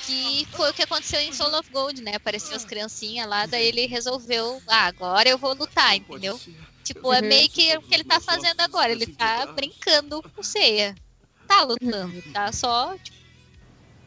[0.06, 2.14] Que foi o que aconteceu em Soul of Gold, né?
[2.16, 6.40] Apareceu as criancinhas lá, daí ele resolveu, ah, agora eu vou lutar, entendeu?
[6.84, 7.28] Tipo, é Uhum.
[7.28, 8.92] meio que o que ele tá fazendo agora.
[8.92, 10.94] Ele tá brincando com ceia.
[11.48, 13.15] Tá lutando, tá só, tipo,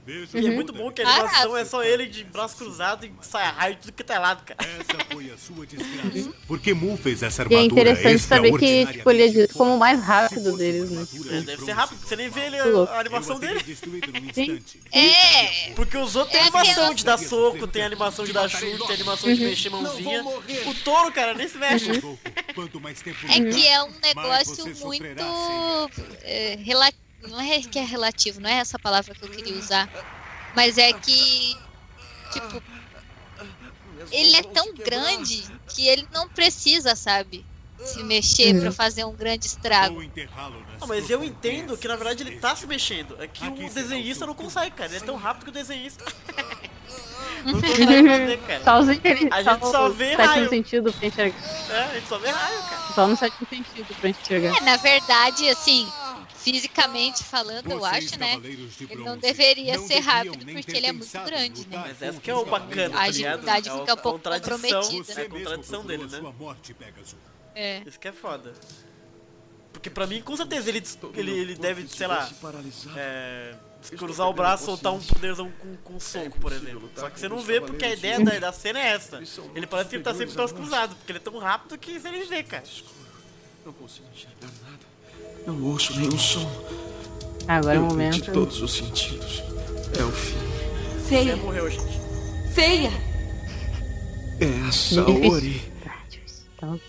[0.08, 1.60] Veja E é como muito bom que a animação Caraca.
[1.60, 4.58] é só ele de braço cruzado e sai raio de tudo que tá lado, cara.
[4.80, 6.32] Essa foi a sua desgraça.
[6.46, 9.78] Porque Mu fez essa E é armadura interessante saber que, tipo, ele é como o
[9.78, 11.00] mais rápido deles, né?
[11.02, 13.60] armadura de deve ser rápido, você nem vê ele, a animação a dele.
[14.92, 15.72] É.
[15.74, 18.94] Porque os outros têm É animação de dar soco, tem animação de dar chute, tem
[18.94, 20.24] animação de mexer mãozinha.
[20.24, 22.00] O touro, cara, nem se mexe.
[22.00, 22.18] Pouco.
[22.54, 24.78] Quanto mais tempo É que é um negócio muito.
[24.78, 25.86] sofrerá,
[26.22, 26.90] é, rela-
[27.22, 29.88] Não é que é relativo, não é essa palavra que eu queria usar.
[30.54, 31.56] Mas é que.
[32.32, 32.62] Tipo,
[34.12, 37.44] ele é tão grande que ele não precisa, sabe?
[37.84, 38.60] Se mexer Uhum.
[38.62, 40.02] pra fazer um grande estrago.
[40.80, 43.16] Não, mas eu entendo que na verdade ele tá se mexendo.
[43.20, 44.88] É que Aqui o desenhista não consegue, cara.
[44.90, 46.04] Ele é tão rápido que o desenhista.
[47.44, 48.64] não consegue fazer, cara.
[48.64, 50.48] Sozinho ele A gente só o vê sétimo raio.
[50.48, 51.70] sentido pra enxergar.
[51.70, 52.92] É, a gente só vê raio, cara.
[52.94, 54.56] Só no sétimo sentido pra enxergar.
[54.56, 55.88] É, na verdade, assim,
[56.52, 58.34] fisicamente falando, eu acho, né?
[58.42, 61.78] Ele não deveria não ser rápido porque ele é muito grande, né?
[61.78, 63.48] Mas essa contra que é o bacana, tá A ligado?
[63.48, 65.12] agilidade É fica um pouco comprometida.
[65.20, 66.34] É a contradição dele, né?
[67.54, 67.82] É.
[67.86, 68.54] Isso que é foda.
[69.72, 70.82] Porque pra mim, com certeza, ele,
[71.14, 72.28] ele, ele deve, sei lá,
[72.96, 73.54] é,
[73.96, 76.90] cruzar o braço, soltar um poderzão com, com um soco, por exemplo.
[76.96, 79.22] Só que você não vê porque a ideia da, da cena é essa.
[79.54, 82.10] Ele parece que ele tá sempre braço cruzado, porque ele é tão rápido que você
[82.10, 82.64] nem vê, cara.
[83.64, 84.87] Não consigo enxergar nada.
[85.46, 86.48] Não ouço nenhum som.
[87.46, 88.32] Agora é o Eu perdi momento.
[88.32, 89.42] todos os sentidos.
[89.98, 90.36] É o fim.
[91.02, 91.98] Você Ceia, morreu, gente.
[94.40, 95.62] É a Saori.
[96.56, 96.80] Então,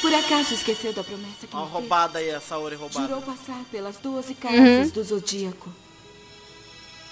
[0.00, 1.80] por acaso esqueceu da promessa que Uma me fez?
[1.80, 3.06] roubada aí, a Saori roubada.
[3.06, 5.72] Jurou passar pelas doze casas do Zodíaco.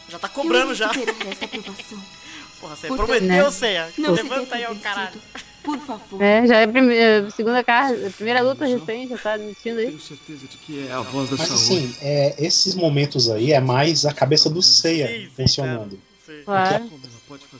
[0.09, 0.91] Já tá cobrando já.
[2.61, 3.51] Porra, você Portanto, prometeu, né?
[3.51, 3.93] Ceia.
[3.97, 5.21] Não Levanta aí, ó, caralho.
[5.63, 6.21] Por favor.
[6.21, 9.87] é, já é a primeira, segunda casa, primeira luta recente, já tá admitindo aí.
[9.87, 11.63] Tenho certeza de que é a voz da Mas Saori.
[11.63, 15.99] assim, é, esses momentos aí é mais a cabeça do Seiya funcionando.
[16.25, 16.43] Sim.
[16.45, 16.91] Claro.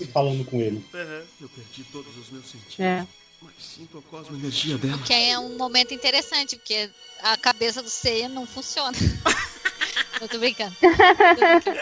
[0.01, 0.85] E falando com ele.
[0.93, 1.23] Uhum.
[1.41, 2.81] Eu perdi todos os meus sentidos.
[2.81, 3.07] É.
[3.41, 4.99] Mas sinto a cosmoenergia dela.
[4.99, 6.91] Que é um momento interessante, porque
[7.23, 8.97] a cabeça do Seiya não funciona.
[10.21, 10.75] eu tô brincando.
[10.81, 11.81] Tô brincando.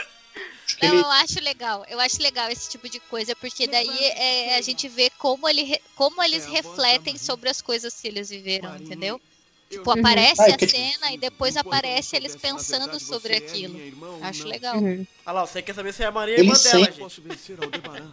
[0.82, 1.84] Não, ele, eu acho legal.
[1.88, 5.80] Eu acho legal esse tipo de coisa, porque daí é, a gente vê como, ele,
[5.94, 7.18] como eles É da refletem Maria.
[7.18, 9.14] sobre as coisas que eles viveram, Marinho, entendeu?
[9.16, 9.30] eu-
[9.78, 13.80] Tipo, aparece Ah, é a cena e depois aparece eles pensando verdade, sobre é aquilo.
[14.22, 14.50] Acho não.
[14.50, 14.76] legal.
[14.76, 15.06] Uhum.
[15.24, 17.22] Olha lá, você quer saber se é a Maria Ele irmã dela, gente.
[17.62, 18.10] Aldebaran.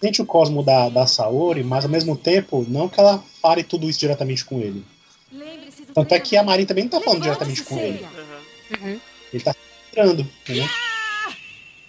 [0.00, 3.88] sente o cosmo da, da Saori, mas ao mesmo tempo, não que ela fale tudo
[3.88, 4.84] isso diretamente com ele.
[5.32, 6.42] Lembre-se do Tanto é que a.
[6.42, 8.02] Marin também não tá falando diretamente com ele.
[8.02, 8.88] Uhum.
[8.92, 9.00] Uhum.
[9.32, 9.54] Ele tá
[9.94, 10.68] entrando, entendeu?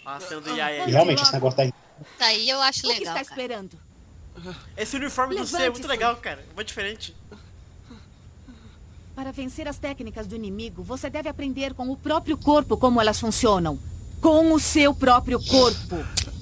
[0.05, 0.91] A cena do Yaya E aí.
[0.91, 1.71] realmente, esse negócio da
[2.19, 3.15] Tá aí eu acho O que legal.
[3.17, 3.79] está esperando?
[4.77, 6.45] Esse uniforme do C é muito legal, cara.
[6.55, 7.15] Muito diferente.
[9.15, 13.17] Para vencer as técnicas do inimigo, você deve aprender com o próprio corpo como elas
[13.19, 13.79] funcionam.
[14.21, 15.95] Com o seu próprio corpo.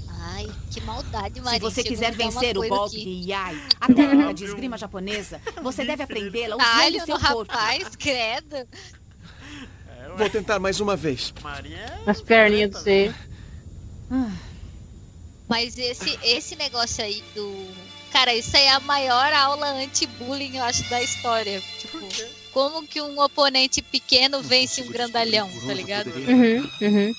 [0.09, 1.61] Ai, que maldade, Se Marinho.
[1.61, 6.01] você Chegou quiser vencer o golpe de Yai, a técnica de esgrima japonesa, você deve
[6.01, 7.51] aprendê-la usando o seu corpo.
[7.53, 8.67] rapaz, credo.
[10.17, 11.33] Vou tentar mais uma vez.
[11.65, 12.09] É...
[12.09, 13.13] As perninhas do C.
[15.47, 17.67] Mas esse, esse negócio aí do.
[18.11, 21.61] Cara, isso aí é a maior aula anti-bullying, eu acho, da história.
[21.79, 21.97] Tipo,
[22.51, 26.07] como que um oponente pequeno vence um grandalhão, tá ligado?
[26.07, 27.15] Uhum, uhum.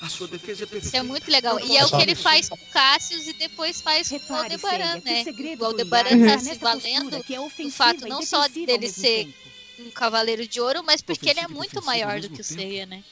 [0.00, 0.88] A sua defesa é perfeita.
[0.88, 1.60] Isso é muito legal.
[1.60, 5.00] E é o que ele faz com o Cassius e depois faz com o Aldebaran,
[5.04, 5.24] né?
[5.60, 9.32] o Aldebaran tá está se valendo é do fato não só dele ser.
[9.86, 12.44] Um cavaleiro de ouro, mas porque ele é muito maior do que o.
[12.44, 13.02] Seiya, né?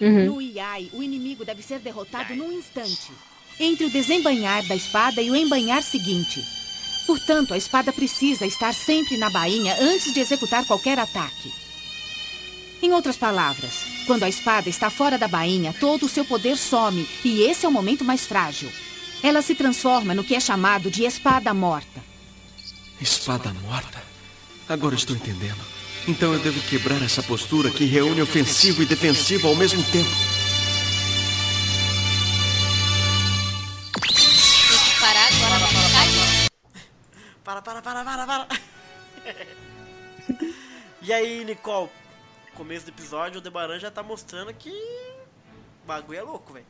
[0.00, 0.26] Uhum.
[0.26, 3.10] No Iai, o inimigo deve ser derrotado num instante.
[3.58, 6.44] Entre o desembanhar da espada e o embanhar seguinte.
[7.06, 11.52] Portanto, a espada precisa estar sempre na bainha antes de executar qualquer ataque.
[12.80, 13.72] Em outras palavras,
[14.06, 17.68] quando a espada está fora da bainha, todo o seu poder some e esse é
[17.68, 18.70] o momento mais frágil.
[19.20, 22.04] Ela se transforma no que é chamado de espada morta.
[23.00, 24.00] Espada morta?
[24.68, 25.77] Agora estou entendendo.
[26.08, 30.08] Então eu devo quebrar essa postura que reúne ofensivo e defensivo ao mesmo tempo.
[34.00, 36.50] Tem que parar agora na vontade.
[37.44, 38.48] Para, para, para, para, para.
[41.02, 41.90] e aí, Nicole?
[42.54, 46.66] Começo do episódio, o Debaran já tá mostrando que o bagulho é louco, velho.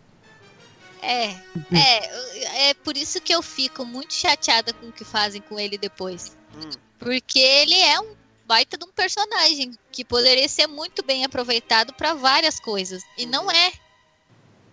[1.01, 1.27] É,
[1.73, 5.79] é, é por isso que eu fico muito chateada com o que fazem com ele
[5.79, 6.37] depois.
[6.57, 6.71] Hum.
[6.99, 8.18] Porque ele é um
[8.49, 13.03] baita de um personagem que poderia ser muito bem aproveitado para várias coisas.
[13.17, 13.73] E não é.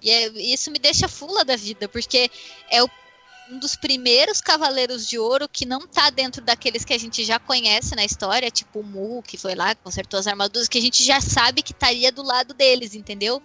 [0.01, 2.31] E é- isso me deixa fula da vida, porque
[2.71, 2.89] é o-
[3.51, 7.37] um dos primeiros Cavaleiros de Ouro que não tá dentro daqueles que a gente já
[7.37, 11.03] conhece na história, tipo o Mu, que foi lá, consertou as armaduras, que a gente
[11.03, 13.43] já sabe que estaria do lado deles, entendeu?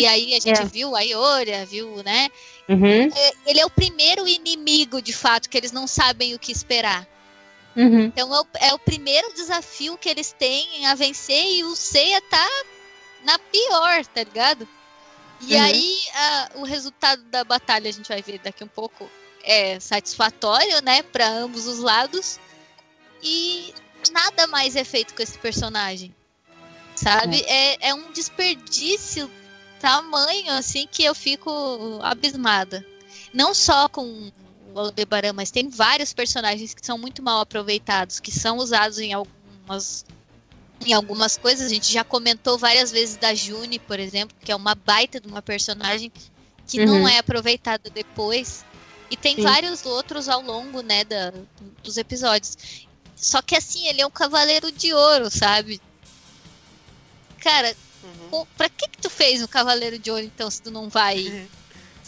[0.00, 0.64] E aí a gente É.
[0.64, 2.28] viu a Ioria, viu, né?
[2.68, 3.10] Uhum.
[3.14, 7.06] É, Ele é o primeiro inimigo, de fato, que eles não sabem o que esperar.
[7.76, 8.04] Uhum.
[8.04, 12.20] Então é o, é o primeiro desafio que eles têm a vencer e o Seiya
[12.22, 12.48] tá
[13.24, 14.68] na pior, tá ligado?
[15.40, 15.62] E Uhum.
[15.62, 19.10] aí a- o resultado da batalha a gente vai ver daqui um pouco
[19.42, 22.38] é satisfatório, né, para ambos os lados.
[23.22, 23.74] E
[24.12, 26.14] nada mais é feito com esse personagem,
[26.94, 27.42] sabe?
[27.46, 29.30] É, é um desperdício
[29.80, 31.50] tamanho assim que eu fico
[32.02, 32.84] abismada.
[33.32, 34.30] Não só com
[34.80, 40.04] Aldebaran, mas tem vários personagens que são muito mal aproveitados, que são usados em algumas
[40.86, 41.66] em algumas coisas.
[41.66, 45.26] A gente já comentou várias vezes da June, por exemplo, que é uma baita de
[45.28, 46.12] uma personagem
[46.66, 47.08] que não Uhum.
[47.08, 48.64] é aproveitada depois.
[49.10, 49.42] E tem Sim.
[49.42, 51.32] vários outros ao longo, né, da,
[51.82, 52.56] dos episódios.
[53.16, 55.80] Só que assim, ele é um cavaleiro de ouro, sabe?
[57.40, 57.74] Cara,
[58.30, 61.48] co- pra que que tu fez um cavaleiro de ouro então se tu não vai,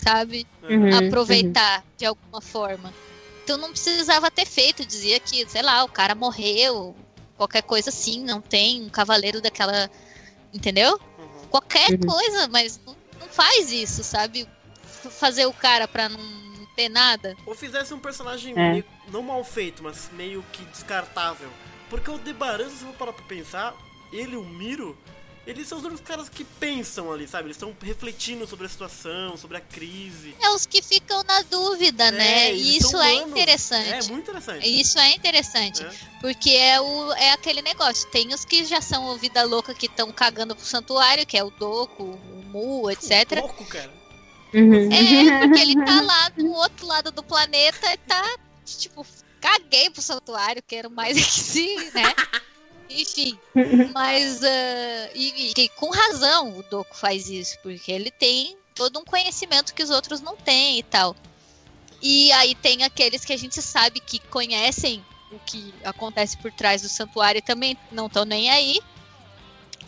[0.06, 0.46] sabe?
[0.62, 2.92] Uhum, aproveitar de alguma forma.
[3.42, 6.94] Então não precisava ter feito, dizia que, sei lá, o cara morreu,
[7.36, 9.90] qualquer coisa assim, não tem um cavaleiro daquela.
[10.54, 10.98] Entendeu?
[11.50, 11.98] Qualquer Uhum.
[12.06, 14.48] coisa, mas não, não faz isso, sabe?
[14.84, 16.20] F- Fazer o cara pra não
[16.74, 17.36] ter nada.
[17.46, 18.70] Ou fizesse um personagem É.
[18.72, 21.48] meio- não mal feito, mas meio que descartável.
[21.90, 23.74] Porque o Debaran, se for parar pra pensar,
[24.12, 24.96] ele o Miro,
[25.46, 27.46] eles são os únicos caras que pensam ali, sabe?
[27.46, 30.34] Eles estão refletindo sobre a situação, sobre a crise.
[30.42, 32.50] É os que ficam na dúvida, né?
[32.50, 33.88] eles E isso é interessante.
[33.88, 34.80] É muito interessante.
[34.80, 35.84] Isso é interessante.
[35.84, 35.90] É.
[36.20, 38.10] Porque é, o, é aquele negócio.
[38.10, 41.44] Tem os que já são o vida louca que estão cagando pro santuário, que é
[41.44, 43.40] o Doku, o Mu, etc.
[43.40, 43.92] Louco, cara.
[44.52, 44.92] Uhum.
[44.92, 49.06] É, porque ele tá lá do outro lado do planeta e tá, tipo,
[49.40, 52.12] caguei pro santuário, quero mais aqui sim, né?
[52.90, 53.38] Enfim,
[53.94, 54.42] mas.
[54.42, 59.74] ah, e, e com razão o Doku faz isso, porque ele tem todo um conhecimento
[59.74, 61.16] que os outros não têm e tal.
[62.02, 66.82] E aí tem aqueles que a gente sabe que conhecem o que acontece por trás
[66.82, 68.80] do santuário e também não estão nem aí.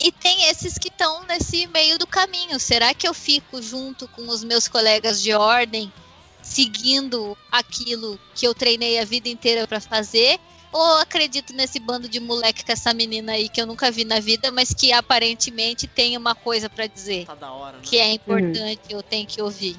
[0.01, 2.59] E tem esses que estão nesse meio do caminho.
[2.59, 5.93] Será que eu fico junto com os meus colegas de ordem,
[6.41, 10.39] seguindo aquilo que eu treinei a vida inteira para fazer?
[10.71, 14.21] Ou acredito nesse bando de moleque com essa menina aí que eu nunca vi na
[14.21, 17.25] vida, mas que aparentemente tem uma coisa para dizer?
[17.27, 17.83] Tá da hora, né?
[17.83, 19.77] Que é importante, eu tenho que ouvir.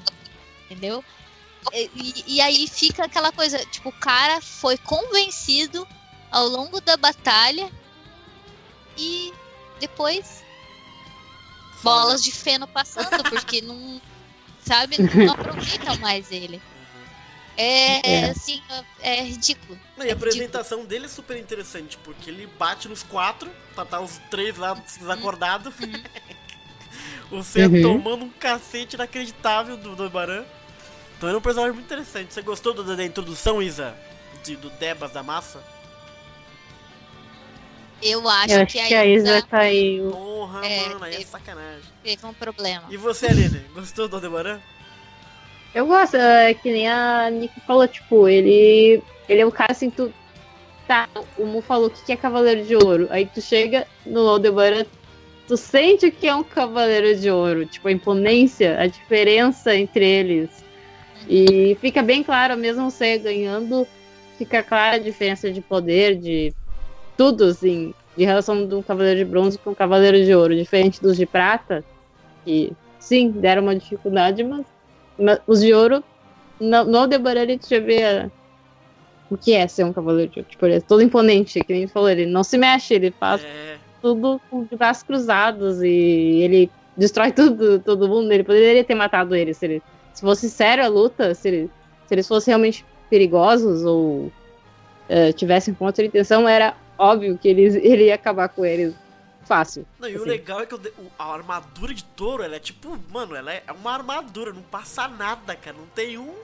[0.66, 1.04] Entendeu?
[1.72, 5.86] E, e- e aí fica aquela coisa, tipo, o cara foi convencido
[6.30, 7.70] ao longo da batalha
[8.96, 9.32] e
[9.78, 10.42] depois
[11.82, 14.00] bolas de feno passando, porque não,
[14.64, 16.60] sabe, não aproveitam mais ele.
[17.60, 18.24] É, É.
[18.30, 18.62] assim,
[19.00, 19.78] é ridículo.
[19.96, 24.00] Não, E a apresentação dele é super interessante, porque ele bate nos quatro, pra estar
[24.00, 25.74] os três lá desacordados.
[27.30, 27.82] o Seiya Uhum.
[27.82, 30.44] tomando um cacete inacreditável do Debaran.
[31.18, 32.32] Então é um personagem muito interessante.
[32.32, 33.94] Você gostou do- da introdução, Isa?
[34.42, 35.62] De- do Debas da massa?
[38.02, 40.00] Eu acho, Eu acho que, que a Isa tá aí.
[40.10, 41.82] Porra, É, mano, aí é teve- sacanagem.
[42.02, 42.84] teve um problema.
[42.88, 44.58] E você, Aline, gostou do Aldebaran?
[45.74, 49.02] Eu gosto, é que nem a Nick falou, tipo, ele.
[49.28, 50.12] Ele é um cara assim, tu.
[50.86, 51.08] Tá,
[51.38, 53.06] o Mu falou que que é Cavaleiro de Ouro.
[53.10, 54.84] Aí tu chega no Aldebaran,
[55.46, 57.64] tu sente que é um Cavaleiro de Ouro.
[57.64, 60.64] Tipo, a imponência, a diferença entre eles.
[61.28, 63.86] E fica bem claro, mesmo você ganhando,
[64.36, 66.52] fica clara a diferença de poder, de
[67.16, 70.56] tudo, assim, de relação de um Cavaleiro de Bronze com um Cavaleiro de Ouro.
[70.56, 71.84] Diferente dos de prata,
[72.44, 74.66] que sim, deram uma dificuldade, mas
[75.46, 76.02] os de ouro,
[76.60, 78.30] no, no Aldebaran gente já vê
[79.30, 80.50] o que é ser um cavaleiro de ouro.
[80.50, 83.76] Tipo, ele é todo imponente, que nem falou, ele não se mexe, ele faz É.
[84.02, 85.88] tudo com braços cruzados e
[86.42, 88.32] ele destrói tudo, todo mundo.
[88.32, 91.70] Ele poderia ter matado ele se, ele, se fosse sério a luta, se, ele-
[92.06, 94.30] se eles fossem realmente perigosos ou
[95.08, 98.94] eh, tivessem com outra intenção, era óbvio que eles, ele ia acabar com eles
[99.46, 99.86] fácil.
[99.98, 100.28] Não, e o assim.
[100.28, 103.62] legal é que o o- a armadura de touro, ela é tipo, mano, ela é
[103.72, 105.76] uma armadura, não passa nada, cara.
[105.76, 106.34] Não tem um.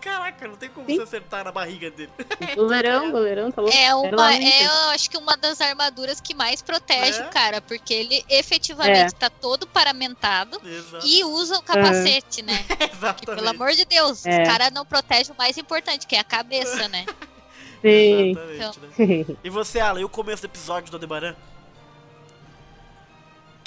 [0.00, 0.96] Caraca, não tem como Sim.
[0.96, 2.10] você acertar na barriga dele.
[2.56, 3.76] Goleirão, goleirão, tá louco.
[3.76, 4.64] É uma, é, dentro.
[4.64, 7.26] eu acho que uma das armaduras que mais protege É?
[7.26, 9.18] o cara, porque ele efetivamente É.
[9.18, 11.06] tá todo paramentado Exato.
[11.06, 12.64] e usa o capacete, né?
[12.80, 13.26] Que, Exatamente.
[13.36, 14.42] pelo amor de Deus, É.
[14.42, 17.04] o cara não protege o mais importante, que é a cabeça, né?
[17.82, 18.30] Sim.
[18.30, 19.36] Exatamente, né?
[19.44, 21.34] E você, Alan, e o começo do episódio do Aldebaran?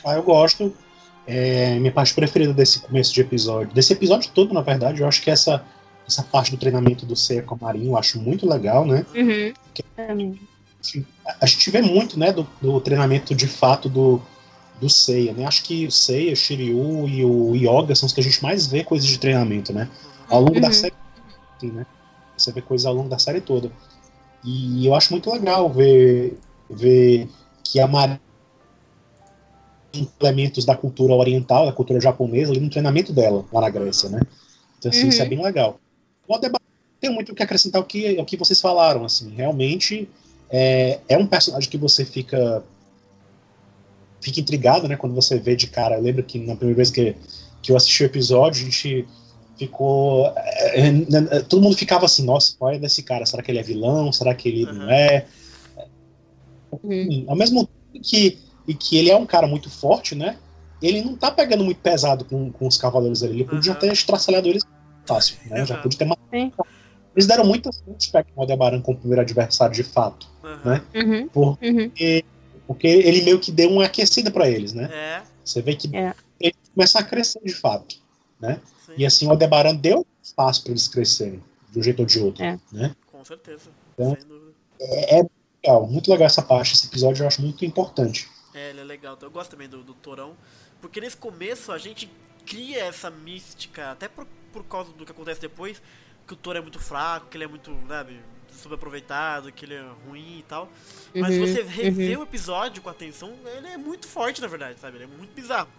[0.06, 0.74] Ah, eu gosto.
[1.26, 5.22] É, minha parte preferida desse começo de episódio, desse episódio todo, na verdade, eu acho
[5.22, 5.64] que essa,
[6.06, 9.06] essa parte do treinamento do Seiya com a Marinho eu acho muito legal, né?
[9.16, 9.54] Uhum.
[11.40, 14.22] A gente vê muito, né, do, do treinamento de fato do,
[14.82, 15.46] do Seiya, né?
[15.46, 18.68] Acho que o Seiya, o Shiryu e o Yoga são os que a gente mais
[18.68, 19.90] vê coisas de treinamento, né?
[20.30, 20.74] Ao longo da Uhum.
[20.74, 20.94] série,
[21.60, 21.86] sim, né?
[22.38, 23.72] Você vê coisas ao longo da série toda.
[24.44, 26.38] E eu acho muito legal ver,
[26.70, 27.30] ver
[27.64, 28.33] que a Marinho tem
[30.20, 34.22] elementos da cultura oriental, da cultura japonesa, ali no treinamento dela, lá na Grécia, né?
[34.80, 35.10] Então, assim, Uhum.
[35.10, 35.80] isso é bem legal.
[36.28, 36.64] O Aldebaran
[37.00, 40.10] tem muito o que acrescentar ao que, ao que vocês falaram, assim, realmente
[40.50, 42.64] é, é um personagem que você fica
[44.22, 45.96] fica intrigado, né, quando você vê de cara.
[45.96, 47.14] Eu lembro que na primeira vez que,
[47.62, 49.06] que eu assisti o episódio, a gente
[49.58, 50.28] ficou.
[50.38, 50.88] é, é,
[51.32, 53.26] é, todo mundo ficava assim, nossa, qual é desse cara?
[53.26, 54.14] Será que ele é vilão?
[54.14, 55.26] Será que ele não é?
[56.84, 60.38] Enfim, Ao mesmo tempo que, e que ele é um cara muito forte, né?
[60.82, 63.34] Ele não tá pegando muito pesado com, com os cavaleiros ali.
[63.34, 64.64] Ele podia ter estraçalhado eles
[65.06, 65.66] fácil, né?
[65.66, 66.28] Já podia ter matado.
[67.16, 70.28] Eles deram muita sorte para o Aldebaran como primeiro adversário de fato,
[70.66, 70.82] né?
[70.96, 71.28] Uhum.
[71.30, 72.26] Porque,
[72.68, 74.90] porque ele meio que deu uma aquecida para eles, né?
[74.92, 75.22] É.
[75.44, 76.14] Você vê que É.
[76.40, 77.98] ele começa a crescer de fato,
[78.40, 78.60] né?
[78.98, 81.42] E assim o Aldebaran deu espaço para eles crescerem
[81.72, 82.58] de um jeito ou de outro, É.
[82.72, 82.96] né?
[83.12, 83.70] Com certeza.
[83.94, 84.18] Então,
[84.80, 85.26] é, é
[85.64, 86.74] legal, muito legal essa parte.
[86.74, 88.28] Esse episódio eu acho muito importante.
[88.54, 89.18] É, ele é legal.
[89.22, 90.36] Eu gosto também do, do Torão.
[90.82, 92.10] Porque nesse começo a gente
[92.46, 95.82] cria essa mística, até por, por causa do que acontece depois,
[96.28, 98.20] que o Toro é muito fraco, que ele é muito, sabe,
[98.52, 100.72] subaproveitado, que ele é ruim e tal.
[101.16, 102.24] Mas Uhum, você rever uhum.
[102.24, 104.98] o episódio com atenção, ele é muito forte, na verdade, sabe?
[104.98, 105.70] Ele é muito bizarro,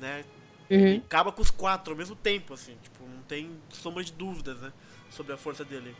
[0.00, 0.24] né?
[0.70, 0.96] Uhum.
[0.96, 4.72] Acaba com os quatro ao mesmo tempo, assim, tipo, não tem sombra de dúvidas, né?
[5.10, 5.94] Sobre a força dele.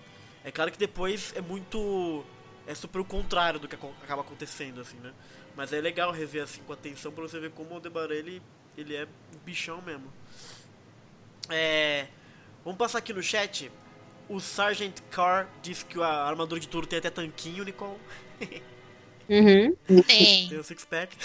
[0.45, 2.25] É claro que depois é muito.
[2.67, 5.13] É super o contrário do que acaba acontecendo, assim, né?
[5.57, 8.43] Mas é legal rever assim com atenção pra você ver como o Aldebaran ele,
[8.77, 10.13] ele é um bichão mesmo.
[11.49, 12.07] É.
[12.63, 13.71] Vamos passar aqui no chat.
[14.29, 17.97] O Sergeant Carr disse que a armadura de touro tem até tanquinho, Nicole.
[19.29, 19.75] Uhum.
[20.07, 20.49] Tem.
[20.49, 21.17] Tem o six pack.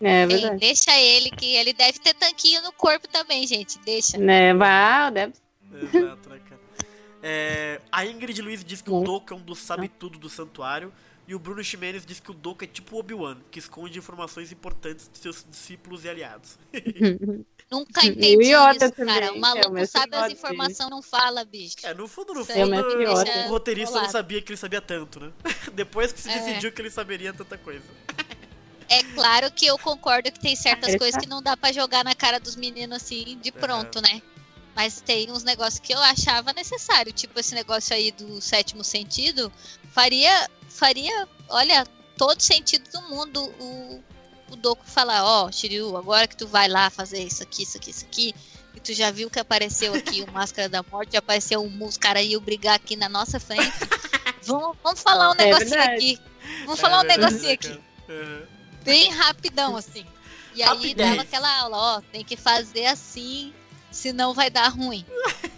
[0.00, 0.58] É verdade.
[0.58, 3.78] deixa ele, que ele deve ter tanquinho no corpo também, gente.
[3.80, 4.18] Deixa.
[4.18, 5.32] Né, vai, deve
[5.72, 6.60] Exato, né, cara?
[7.22, 10.92] É, a Ingrid Luiz diz que o Doku é um dos sabe-tudo do santuário.
[11.26, 14.52] E o Bruno Ximenes diz que o Doku é tipo o Obi-Wan, que esconde informações
[14.52, 16.58] importantes de seus discípulos e aliados.
[17.70, 18.90] Nunca entendi isso, cara.
[18.90, 21.76] também, O é, maluco o mestre sabe as informações, não fala, bicho.
[21.82, 25.32] É, no fundo, no fundo, o roteirista não sabia que ele sabia tanto, né?
[25.72, 26.38] Depois que se É.
[26.38, 27.84] decidiu que ele saberia tanta coisa.
[28.88, 32.04] É claro que eu concordo que tem certas Ele coisas que não dá pra jogar
[32.04, 34.20] na cara dos meninos assim de pronto, né?
[34.76, 39.50] Mas tem uns negócios que eu achava necessário, tipo esse negócio aí do sétimo sentido,
[39.92, 44.02] faria, faria, olha, todo sentido do mundo o,
[44.50, 47.90] o Doku falar, ó, Shiryu, agora que tu vai lá fazer isso aqui, isso aqui,
[47.90, 48.34] isso aqui,
[48.74, 52.24] e tu já viu que apareceu aqui o Máscara da Morte, apareceu um, os caras
[52.24, 53.72] iam brigar aqui na nossa frente.
[54.46, 55.94] Vamos, vamos falar um É negocinho verdade.
[55.94, 56.20] aqui.
[56.66, 57.80] Vamos falar um É negocinho aqui?
[58.10, 58.42] Uhum.
[58.82, 60.04] bem rapidão, assim.
[60.54, 60.96] E aí Rapidez.
[61.10, 63.54] dava aquela aula, ó, tem que fazer assim,
[63.90, 65.02] senão vai dar ruim.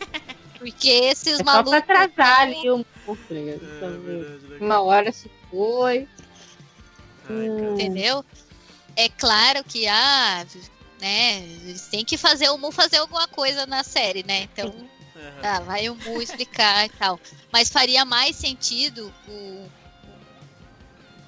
[0.59, 1.81] Porque esses É só malucos.
[1.85, 4.57] pra atrasar ali o É Então, verdade?
[4.61, 6.09] Uma hora se foi.
[7.29, 7.73] Ai, cara.
[7.73, 8.25] Entendeu?
[8.97, 10.45] É claro que, ah,
[11.01, 14.49] né, eles têm que fazer o Mu fazer alguma coisa na série, né?
[14.53, 14.73] Então,
[15.43, 17.21] tá, vai o Mu explicar e tal.
[17.53, 19.69] Mas faria mais sentido o,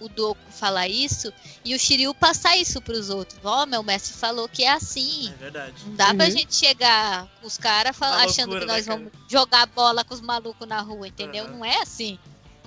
[0.00, 1.32] o Doku falar isso
[1.64, 3.38] e o Shiryu passar isso pros outros.
[3.44, 5.28] Ó, meu mestre falou que é assim.
[5.28, 5.74] É verdade.
[5.86, 6.30] Não dá pra Uhum.
[6.30, 10.66] gente chegar com os caras achando que nós né, vamos jogar bola com os malucos
[10.68, 11.44] na rua, entendeu?
[11.44, 11.52] Aham.
[11.56, 12.18] Não é assim.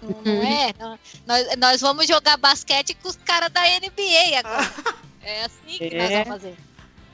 [0.02, 0.74] Não, não é.
[0.80, 4.72] Não- nós, nós vamos jogar basquete com os caras da NBA agora.
[5.24, 6.24] É assim que nós É.
[6.24, 6.58] vamos fazer.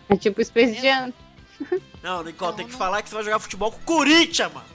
[0.08, 1.14] É tipo Space Jam.
[2.02, 4.66] Não, Nicole, tem que não- falar que você vai jogar futebol com o Corinthians, mano.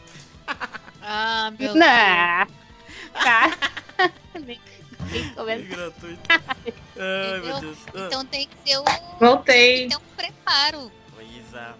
[1.01, 1.83] Ah, meu Não.
[3.15, 3.51] Tá.
[5.13, 5.63] Que começa.
[5.65, 6.21] gratuito.
[6.99, 7.61] Ai, meu?
[7.61, 7.79] Deus.
[7.95, 8.85] Ah, Então tem que ter um,
[9.21, 9.89] Voltei.
[9.89, 10.93] tem que ter um preparo.
[11.19, 11.75] Oi, Isa.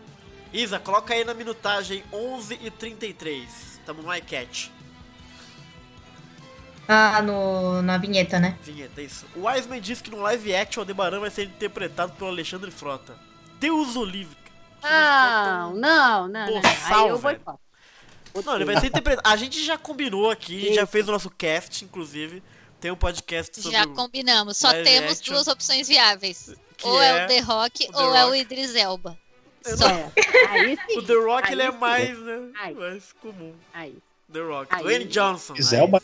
[0.53, 3.81] Isa, coloca aí na minutagem 11 e 33.
[3.87, 4.71] Tamo no iCat.
[6.89, 8.59] Ah, no, na vinheta, né?
[8.63, 9.25] Vinheta, isso.
[9.37, 13.15] O Wiseman disse que no live action o Aldebaran vai ser interpretado pelo Alexandre Frota.
[13.59, 14.37] Deus o livre.
[14.83, 16.45] Não, não, não, não.
[16.57, 17.33] Aí Boçal, eu vou.
[18.45, 19.27] Não, ele vai ser interpretado.
[19.29, 22.43] A gente já combinou aqui, a gente já fez o nosso cast, inclusive.
[22.83, 24.57] Tem um podcast sobre Já combinamos.
[24.57, 26.53] Só live temos action, duas opções viáveis.
[26.83, 28.41] Ou é, é o The Rock o The ou é o Rock.
[28.41, 29.19] Idris Elba.
[29.65, 29.89] Eu Só.
[29.89, 30.13] não-
[30.51, 30.99] Aí sim.
[30.99, 31.79] O The Rock Aí ele é sim.
[31.79, 32.51] mais, né?
[32.61, 32.75] Aí.
[32.75, 33.55] Mais comum.
[33.73, 33.97] Aí.
[34.33, 34.75] The Rock.
[34.75, 34.83] Aí.
[34.83, 35.53] Dwayne Johnson.
[35.53, 36.03] Idris Elba?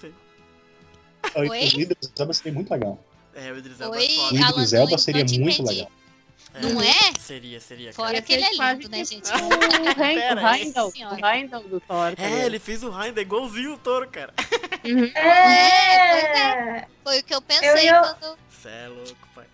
[1.34, 1.54] O?
[1.54, 3.04] Idris Elba seria muito legal.
[3.34, 4.08] É, o Idris Elba Oi, é.
[4.08, 5.62] O Idris Alan, Elba seria muito entendi.
[5.62, 5.90] legal.
[6.60, 7.12] Não é?
[7.20, 7.92] Seria, seria.
[7.92, 8.22] Fora cara.
[8.22, 9.28] que ele é lindo, né, gente?
[9.30, 11.24] O.
[11.24, 12.16] Heimdall do Thor.
[12.16, 14.32] tá É, ele fez o Heimdall igualzinho o touro, cara.
[14.84, 15.10] Uhum.
[15.14, 18.38] É, Foi o que eu pensei Eu ia- quando.
[18.62, 19.46] Cê é louco, pai.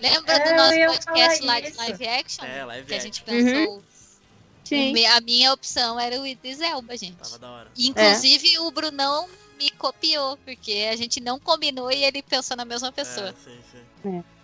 [0.00, 0.56] Lembra É, do eu
[0.88, 2.44] nosso podcast lá de live action?
[2.44, 3.06] É, live que a action.
[3.12, 3.74] gente pensou.
[3.76, 3.82] Uhum.
[4.64, 5.06] Sim.
[5.06, 7.16] A minha opção era o Idris Elba, gente.
[7.16, 7.70] Tava da hora.
[7.76, 9.28] Inclusive, o Brunão
[9.58, 13.28] me copiou, porque a gente não combinou e ele pensou na mesma pessoa.
[13.30, 14.18] É, sim, sim.
[14.18, 14.39] É.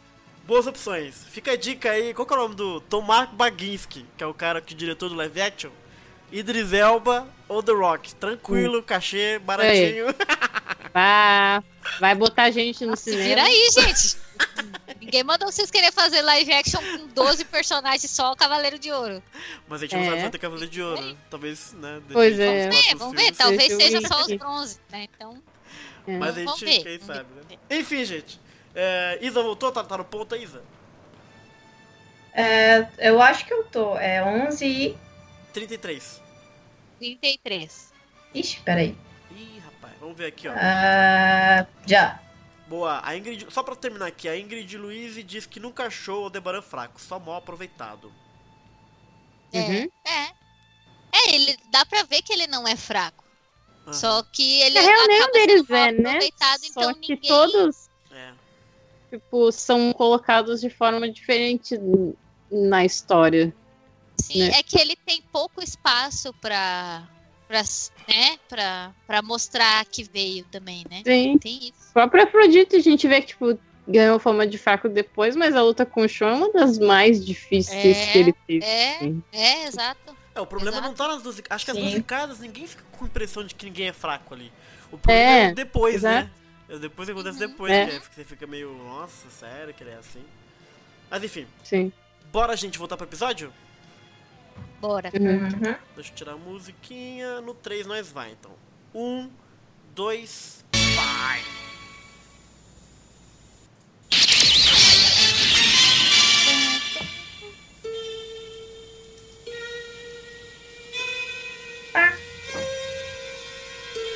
[0.47, 1.24] Boas opções.
[1.30, 2.14] Fica a dica aí.
[2.14, 4.78] Qual que é o nome do Tomar Baginski, que é o cara que é o
[4.78, 5.70] diretor do live action?
[6.30, 8.14] Idris Elba ou The Rock.
[8.14, 10.07] Tranquilo, cachê, baratinho.
[10.92, 11.62] Vai,
[12.01, 13.22] vai botar gente no Se cinema.
[13.24, 14.16] vira aí, gente.
[14.99, 19.22] Ninguém mandou vocês querer fazer live action com 12 personagens só o Cavaleiro de Ouro.
[19.68, 20.16] Mas a gente não sabe É.
[20.16, 21.03] se vai ter Cavaleiro de Ouro.
[21.03, 21.16] né?
[21.28, 22.01] Talvez, né?
[22.11, 22.61] Pois é.
[22.62, 24.38] É, próximos vamos ver, talvez eu seja vi só os aqui.
[24.38, 25.07] bronze, né?
[25.14, 25.42] Então,
[26.09, 26.16] É.
[26.16, 27.59] Mas a Vamos gente, ver, quem vamos sabe, ver.
[27.68, 27.78] né?
[27.78, 28.40] Enfim, gente.
[28.77, 29.72] É, Isa voltou?
[29.72, 30.68] Tá, tá no ponto aí, Isa?
[32.35, 33.97] é, eu acho que eu tô.
[33.99, 34.99] É 11 e...
[35.53, 36.22] 33.
[36.99, 37.93] 33.
[38.35, 38.97] Ixi, peraí.
[39.31, 39.95] Ih, rapaz.
[39.99, 40.53] Vamos ver aqui, ó.
[40.57, 42.20] Ah, já.
[42.66, 43.47] Boa, a Ingrid.
[43.51, 47.18] Só pra terminar aqui, a Ingrid Luiz diz que nunca achou o Aldebaran fraco, só
[47.18, 48.12] mal aproveitado.
[49.55, 49.91] Uhum.
[50.05, 50.33] É.
[51.12, 53.24] É, ele dá pra ver que ele não é fraco.
[53.93, 56.09] Só que ele Na real, acaba nenhum sendo deles mal é, né?
[56.11, 57.29] aproveitado, Só então que ninguém...
[57.31, 57.86] todos, É.
[59.11, 61.79] tipo, são colocados de forma diferente
[62.51, 63.55] na história.
[64.21, 64.59] Sim, né?
[64.59, 67.07] é que ele tem pouco espaço pra,
[67.47, 67.63] pra,
[68.09, 71.03] né, pra, pra mostrar que veio também, né?
[71.05, 71.39] Sim.
[71.39, 71.91] Tem isso.
[71.91, 75.63] O próprio Afrodite, a gente vê que, tipo, ganhou fama de fraco depois, mas a
[75.63, 78.65] luta com o Shun é uma das mais difíceis É, que ele teve.
[78.65, 79.23] É, Sim.
[79.33, 80.17] é, exato.
[80.35, 80.89] É, o problema Exato.
[80.89, 81.43] não tá nas duas.
[81.49, 81.83] Acho que as Sim.
[81.83, 84.53] duas encadas ninguém fica com a impressão de que ninguém é fraco ali.
[84.93, 86.27] O problema é, É, depois, exato.
[86.27, 86.31] né?
[86.69, 87.51] Depois que acontece Uhum.
[87.51, 87.87] depois, É.
[87.87, 88.73] que é- você fica meio.
[88.77, 90.25] Nossa, sério que ele é assim.
[91.09, 91.93] Mas enfim, Sim.
[92.33, 93.53] bora gente voltar pro episódio?
[94.81, 95.11] Bora.
[95.14, 95.45] Uhum.
[95.45, 95.77] Uhum.
[95.95, 97.41] Deixa eu tirar a musiquinha.
[97.41, 98.53] No 3 nós vai, então.
[98.95, 99.31] Um,
[99.95, 100.64] dois,
[100.95, 101.43] vai!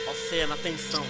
[0.09, 1.05] Ó, cena, atenção.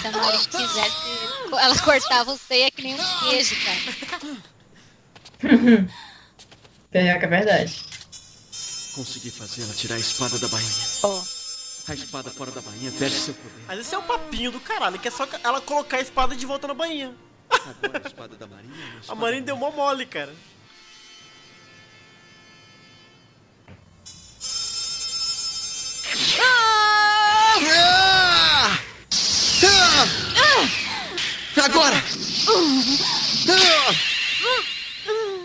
[0.00, 0.12] Se a
[0.48, 0.96] quisesse,
[1.60, 3.80] ela cortava o ceia que nem um queijo, cara.
[6.90, 7.84] Pior que é verdade.
[8.94, 10.70] Consegui fazer ela tirar a espada da bainha.
[11.02, 11.22] Ó.
[11.88, 13.64] A espada fora da bainha perde seu poder.
[13.66, 16.46] Mas esse é o papinho do caralho, que é só ela colocar a espada de
[16.46, 17.14] volta na bainha.
[17.50, 18.74] Agora a espada da marinha.
[18.74, 20.34] é uma A espada Marina deu mó mole, cara.
[31.66, 31.96] Agora!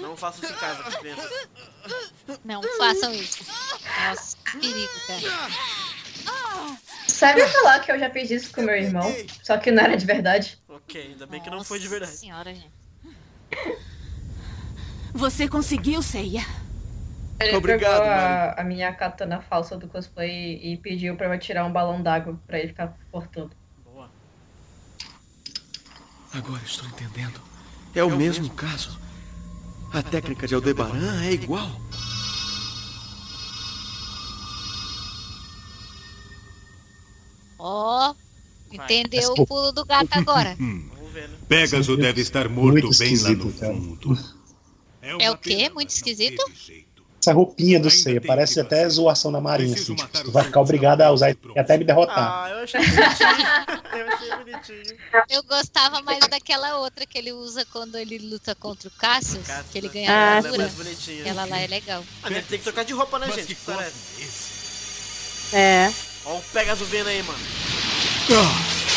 [0.02, 1.32] Não faça isso em casa, crianças.
[2.44, 3.44] Não façam isso.
[4.08, 5.58] Nossa, que perigo, cara.
[7.08, 9.14] Sabe falar que eu já fiz isso com meu irmão?
[9.44, 10.62] Só que não era de verdade.
[10.70, 12.12] Ok, ainda bem que não foi de verdade.
[12.12, 12.72] Nossa senhora, gente.
[15.14, 16.46] Você conseguiu, Seiya.
[17.44, 21.66] Ele Obrigado, pegou a, a minha katana falsa do cosplay e pediu pra eu tirar
[21.66, 23.52] um balão d'água pra ele ficar cortando.
[23.84, 24.10] Boa.
[26.34, 27.42] Agora estou entendendo.
[27.96, 29.00] É o mesmo caso.
[29.94, 31.70] A técnica de Aldebaran é igual.
[37.60, 38.16] Ó,
[38.72, 39.42] entendeu Desculpa.
[39.42, 40.56] o pulo do gato agora.
[40.58, 41.38] Vamos ver, né?
[41.48, 44.18] Pégaso deve estar morto Muito bem lá no fundo.
[45.02, 45.70] É uma o quê?
[45.70, 46.42] Muito esquisito?
[47.22, 49.94] Essa roupinha do Seiya tem parece até zoação da Marinha, assim.
[49.94, 52.18] Tipo, tu vai ficar obrigado a usar e até me derrotar.
[52.18, 54.00] Ah, eu achei bonitinho.
[54.00, 54.98] eu achei bonitinho.
[55.30, 59.78] Eu gostava mais daquela outra que ele usa quando ele luta contra o Cassius, que
[59.78, 59.94] ele né?
[59.94, 60.68] ganha Ah, a Ela é armadura.
[60.70, 61.28] bonitinha.
[61.28, 62.04] Ela lá é legal.
[62.24, 63.46] Ah, mas tem que trocar de roupa, né, Mas gente?
[63.46, 63.86] que história
[65.54, 65.86] é é?
[65.86, 65.94] É.
[66.26, 67.40] Ó o Pegasus vendo aí, mano.
[68.32, 68.91] Ah!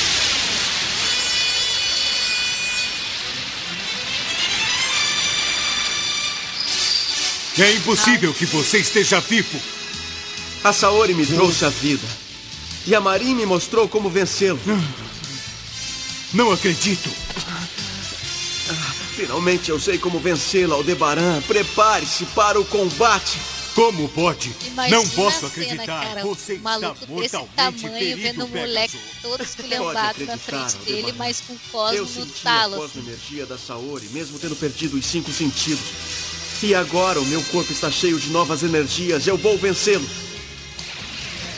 [7.58, 9.58] É impossível que você esteja vivo.
[10.62, 12.06] A Saori me trouxe a vida.
[12.86, 14.58] E a Marin me mostrou como vencê-lo.
[16.32, 17.08] Não acredito.
[19.16, 21.40] Finalmente eu sei como vencê-lo, Aldebaran.
[21.42, 23.38] Prepare-se para o combate.
[23.74, 24.54] Como pode?
[24.66, 25.86] Imagina não posso cena, acreditar.
[26.06, 30.76] cara, Você maluco está desse mortalmente tamanho, ferido, vendo o moleque todo esculhambado na frente
[30.84, 31.18] dele, Aldebaran.
[31.18, 32.74] mas com Eu cosmo no senti a talo.
[32.76, 32.82] assim.
[32.94, 35.82] cosmoenergia da Saori, mesmo tendo perdido os cinco sentidos.
[36.64, 39.26] E agora o meu corpo está cheio de novas energias.
[39.26, 40.06] Eu vou vencê-lo.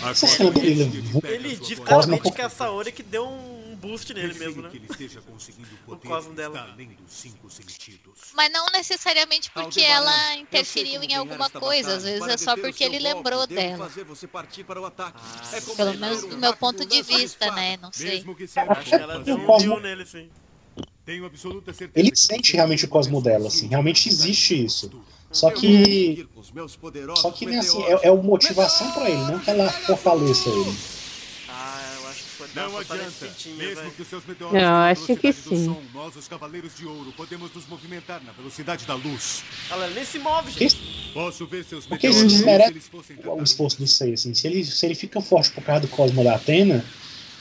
[0.05, 4.35] Essa cena dele, Ele diz claramente que é a Saori que deu um boost nele
[4.35, 4.71] mesmo, né?
[5.87, 6.59] O cosmo dela.
[6.59, 8.33] está além dos cinco sentidos.
[8.35, 12.99] Mas não necessariamente porque ela interferiu em alguma coisa, às vezes é só porque ele
[12.99, 13.89] lembrou dela.
[14.87, 15.21] ataque.
[15.53, 17.77] É Pelo menos do meu ponto de vista, né?
[17.81, 18.17] Não sei.
[18.17, 20.29] Mesmo que seja Acho que ela deu um nele, sim.
[21.07, 22.05] Tenho absoluta certeza.
[22.05, 24.91] ele sente realmente o cosmo dela, assim, realmente existe isso.
[25.31, 26.27] Só que.
[27.17, 30.77] Só que né, assim, é, é uma motivação pra ele, não que ela fortaleça ele.
[31.49, 34.89] Ah, eu acho que foi dar Não uma Mesmo que os seus Eu meteoros a
[34.91, 35.65] acho que velocidade do sim.
[35.67, 39.45] som, nós, os Cavaleiros de Ouro, podemos nos movimentar na velocidade da luz.
[39.71, 40.77] Ela nem se move, gente.
[41.15, 44.35] Posso ver seus Porque eles fossem o esforço do Sei, assim.
[44.35, 46.85] Se ele, se ele fica forte por causa do cosmo da Atena,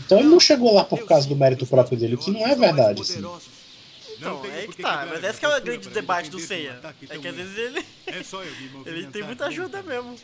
[0.03, 2.55] então ele não chegou lá por causa do mérito próprio dele, o que não é
[2.55, 3.23] verdade, assim.
[4.17, 5.05] Então, é que que tá.
[5.09, 6.73] Mas esse que é o grande debate do Seiya.
[6.73, 7.85] ataque É que às vezes ele.
[8.07, 8.21] É
[8.89, 10.15] Ele tem muita ajuda mesmo.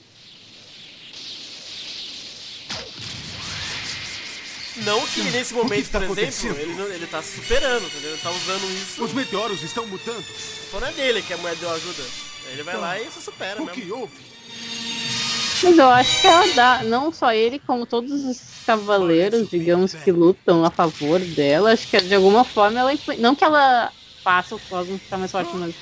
[4.78, 6.58] Não que nesse momento, está por exemplo, acontecendo?
[6.60, 8.12] ele, não- ele tá se superando, entendeu?
[8.12, 9.04] Ele tá usando isso.
[9.04, 10.24] Os meteoros estão mudando.
[10.72, 12.04] Só não é dele que a mulher deu ajuda.
[12.54, 13.82] Ele vai lá e se supera O mesmo.
[13.82, 14.14] que houve?
[15.64, 20.12] Mas eu acho que ela dá, não só ele, como todos os cavaleiros, digamos, que
[20.12, 23.92] lutam a favor dela, acho que de alguma forma ela influ- Não que ela
[24.24, 25.74] faça o Cosmo ficar mais forte, mas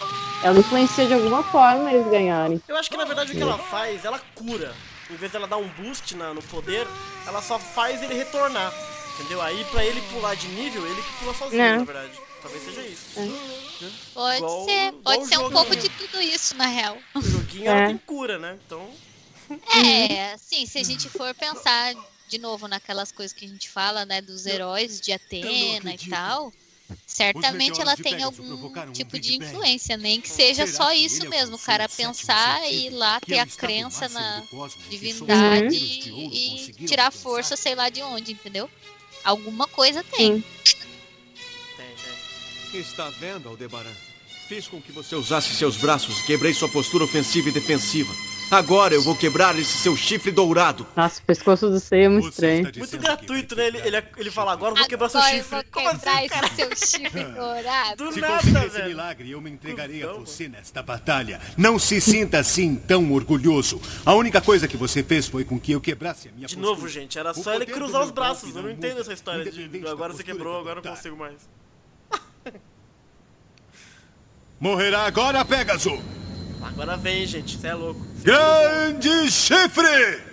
[0.43, 2.61] ela influencia de alguma forma eles ganharem.
[2.67, 4.73] Eu acho que na verdade o que ela faz, ela cura.
[5.09, 6.87] Em vez dela dar um boost na- no poder,
[7.27, 8.71] ela só faz ele retornar.
[9.19, 9.41] Entendeu?
[9.41, 11.77] Aí pra ele pular de nível, ele que pula sozinho, É.
[11.77, 12.11] na verdade.
[12.41, 13.05] Talvez seja isso.
[14.13, 16.97] Pode Igual- ser, igual pode ser um pouco de tudo isso, na real.
[17.15, 17.77] O joguinho É.
[17.77, 18.57] ela tem cura, né?
[18.65, 18.87] Então.
[19.75, 21.93] É, assim, se a gente for pensar
[22.29, 26.53] de novo naquelas coisas que a gente fala, né, dos heróis de Atena e tal,
[27.05, 31.27] certamente ela tem algum um tipo Big de influência, nem que seja Será só isso
[31.27, 34.43] mesmo, o cara pensar e ir lá ter a crença na
[34.89, 38.69] divindade e tirar força, sei lá de onde, entendeu?
[39.23, 40.35] Alguma coisa tem.
[40.35, 40.43] Sim.
[41.75, 41.95] Tem,
[42.71, 42.79] tem.
[42.79, 43.93] Está vendo, Aldebaran?
[44.47, 48.13] Fiz com que você usasse seus braços e quebrei sua postura ofensiva e defensiva.
[48.51, 50.85] Agora eu vou quebrar esse seu chifre dourado.
[50.95, 52.67] Nossa, o pescoço do Sei é muito Você estranho.
[52.67, 53.67] está Muito gratuito, que né?
[53.67, 55.55] Ele, ele, ele fala, agora eu vou quebrar seu Agora eu chifre.
[55.55, 56.47] vou Como quebrar assim, cara?
[56.47, 57.95] esse seu chifre dourado.
[58.05, 58.87] Do Se nada, conseguir esse velho.
[58.89, 61.39] milagre, eu me entregarei a você nesta batalha.
[61.55, 63.79] Não se sinta assim tão orgulhoso.
[64.03, 66.75] A única coisa que você fez foi com que eu quebrasse a minha De postura.
[66.75, 68.55] novo, gente, era só ele cruzar os braços.
[68.55, 70.95] Eu não entendo essa história de agora você quebrou, que agora eu não adotar.
[70.97, 71.37] consigo mais.
[74.59, 76.01] Morrerá agora, Pégaso!
[76.61, 78.05] Agora vem, gente, você é louco.
[78.23, 80.29] Grande chifre!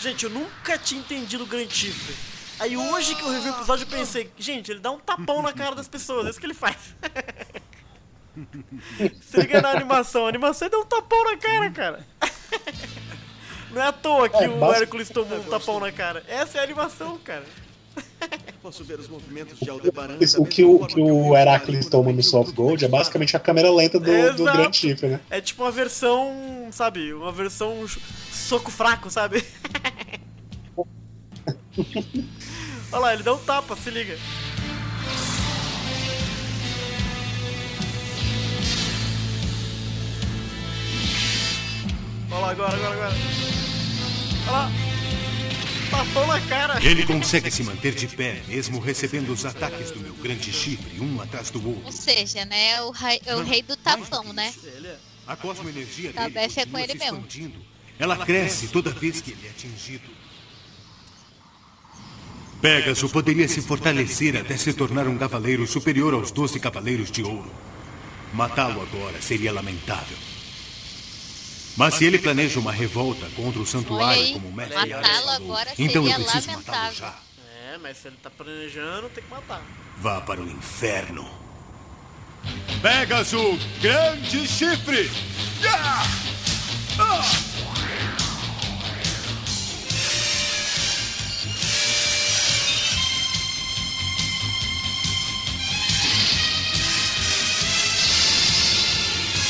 [0.00, 2.16] Gente, eu nunca tinha entendido o Grande Chifre.
[2.58, 5.52] Aí hoje que eu revi o episódio eu pensei, gente, ele dá um tapão na
[5.52, 6.76] cara das pessoas, é isso que ele faz.
[9.20, 12.06] Se liga na animação, a animação ele dá um tapão na cara, cara.
[13.70, 16.24] Não é à toa que É, o basic- Hércules tomou um tapão na cara.
[16.26, 17.44] Essa é a animação, cara.
[18.62, 20.16] Posso ver os movimentos de Aldebaran.
[20.38, 23.98] O que o, que o Heracles toma no Soft Gold é basicamente a câmera lenta
[23.98, 24.44] do, do Exato.
[24.44, 25.20] Grande Chifre, né?
[25.30, 27.86] É tipo uma versão, sabe, uma versão
[28.32, 29.44] soco fraco, sabe?
[32.92, 34.18] Olha lá, ele dá um tapa, se liga.
[42.30, 43.14] Olha lá, agora, agora, agora.
[44.46, 44.70] Olha lá.
[45.90, 46.84] Tapão na cara.
[46.84, 51.20] Ele consegue se manter de pé, mesmo recebendo os ataques do meu grande chifre, um
[51.20, 51.92] atrás do Ou outro.
[51.92, 54.52] seja, né, o, rei- o rei do tapão, né?
[54.64, 54.96] É.
[55.26, 57.24] A cosmoenergia Tá, dele é com ele se mesmo.
[57.98, 60.08] Ela cresce toda vez que ele é atingido.
[62.62, 67.50] Pegasus poderia se fortalecer até se tornar um cavaleiro superior aos doze cavaleiros de ouro.
[68.32, 70.16] Matá-lo agora seria lamentável.
[71.80, 74.92] Mas se ele planeja uma revolta contra o santuário como mestre
[75.78, 77.18] então eu preciso matá-lo já.
[77.72, 79.62] É, mas se ele tá planejando, tem que matar.
[79.96, 81.26] Vá para o inferno.
[82.82, 85.10] Pegasus, grande chifre!
[85.66, 86.04] Ah!
[86.98, 87.22] ah!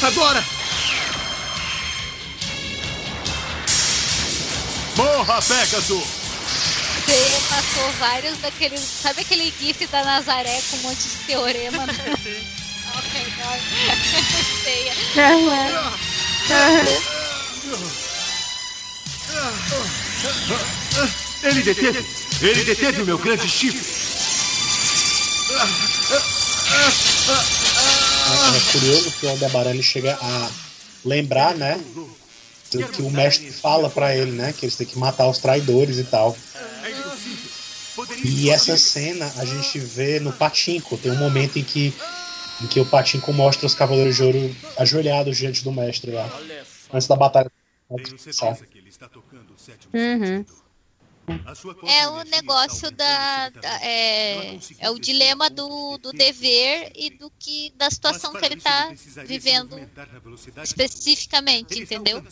[0.07, 0.60] Agora!
[5.01, 6.05] Morra, Pegasus!
[7.07, 8.81] Você passou vários daqueles.
[8.81, 11.87] Sabe aquele GIF da Nazaré com um monte de teorema?
[11.87, 13.61] no- Oh my god.
[14.63, 14.93] Feia.
[21.43, 22.05] Ele deteve!
[22.43, 23.81] Ele deteve o meu grande chifre!
[28.57, 30.51] É, curioso que o Aldebaran chega a
[31.05, 31.81] lembrar, né?
[32.71, 34.53] Que o mestre fala pra ele, né?
[34.53, 36.37] Que eles têm que matar os traidores e tal.
[38.25, 40.97] E essa cena a gente vê no Patinco.
[40.97, 41.93] Tem um momento em que,
[42.63, 46.31] em que o Patinco mostra os Cavaleiros de Ouro ajoelhados diante do mestre lá.
[46.93, 47.51] Antes da batalha.
[48.33, 48.61] Sabe?
[49.93, 50.45] Uhum.
[51.87, 53.49] É o negócio da.
[53.51, 58.57] da- é, é o dilema do, do dever e do que da situação que ele
[58.61, 58.93] tá
[59.25, 59.79] vivendo
[60.63, 62.23] especificamente, entendeu?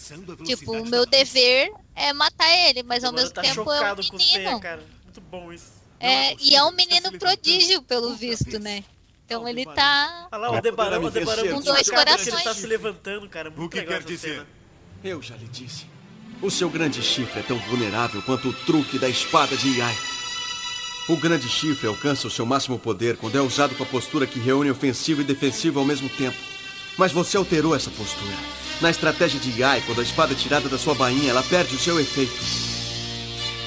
[0.45, 4.61] Tipo, o meu dever é matar ele, mas ao mesmo tá tempo é um menino.
[4.61, 4.85] cara.
[5.05, 5.79] Muito bom isso.
[6.01, 8.85] É, e é um menino prodígio, pelo visto, né?
[9.25, 10.29] Então ele tá.
[10.33, 12.45] Olha lá, o Aldebaran, o Aldebaran Com dois que ele corações.
[12.45, 13.51] tá se levantando, cara.
[13.51, 14.47] Muito O que legal quer dizer?
[15.05, 15.87] Eu já lhe disse.
[16.41, 19.97] O seu grande chifre é tão vulnerável quanto o truque da espada de Iai.
[21.09, 24.39] O grande chifre alcança o seu máximo poder quando é usado com a postura que
[24.39, 26.37] reúne ofensivo e defensivo ao mesmo tempo.
[26.97, 28.37] Mas você alterou essa postura.
[28.81, 31.79] Na estratégia de Iai, quando a espada é tirada da sua bainha, ela perde o
[31.79, 32.33] seu efeito.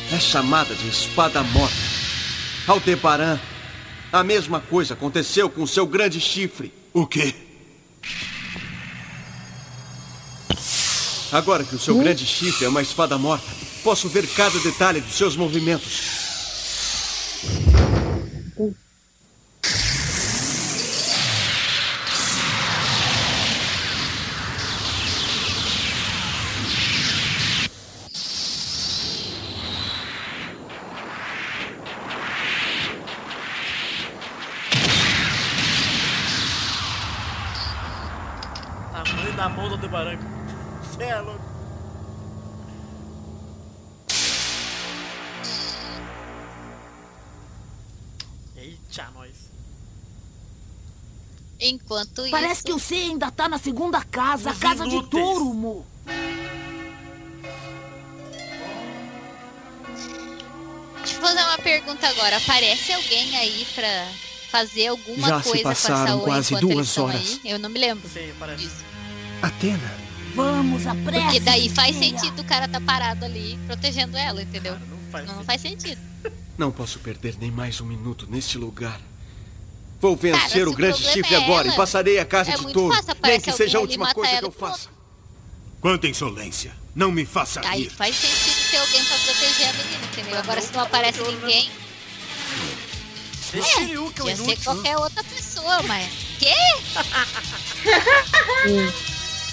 [0.09, 1.76] É chamada de espada morta.
[2.67, 3.38] Aldebaran,
[4.13, 6.72] a mesma coisa aconteceu com o seu grande chifre.
[6.93, 7.36] O quê?
[11.32, 13.46] Agora que o seu grande chifre é uma espada morta,
[13.84, 16.22] posso ver cada detalhe dos seus movimentos.
[51.72, 52.63] Enquanto Parece isso.
[52.63, 55.24] que o C ainda tá na segunda casa, a Os casa de inúteis.
[55.24, 55.86] touro, Mo.
[60.97, 62.38] Deixa eu fazer uma pergunta agora.
[62.38, 64.07] Aparece alguém aí pra
[64.51, 67.39] fazer alguma Já se coisa com a passaram quase enquanto duas eles estão horas.
[67.43, 67.51] aí?
[67.51, 68.07] Eu não me lembro.
[68.09, 68.63] Sim, parece.
[68.63, 68.86] disso.
[69.41, 70.01] Atena,
[70.36, 71.24] Vamos, apressa.
[71.26, 74.78] Porque daí faz sentido o cara tá parado ali protegendo ela, entendeu?
[74.80, 75.45] Não faz Não sentido.
[75.45, 76.01] faz sentido.
[76.57, 79.01] Não posso perder nem mais um minuto neste lugar.
[80.02, 82.74] Vou vencer Cara, o grande chifre é agora ela, e passarei a casa é de
[82.74, 82.97] touro.
[83.24, 84.89] Nem que seja a última coisa que eu faça.
[85.80, 86.76] Quanta insolência!
[86.93, 87.89] Não me faça Aí rir!
[87.89, 90.38] faz sentido ter alguém pra proteger a menina, entendeu?
[90.39, 91.72] Agora se não aparece ninguém,
[93.54, 96.10] é o ia ser qualquer outra pessoa, mas.
[96.39, 96.54] Quê?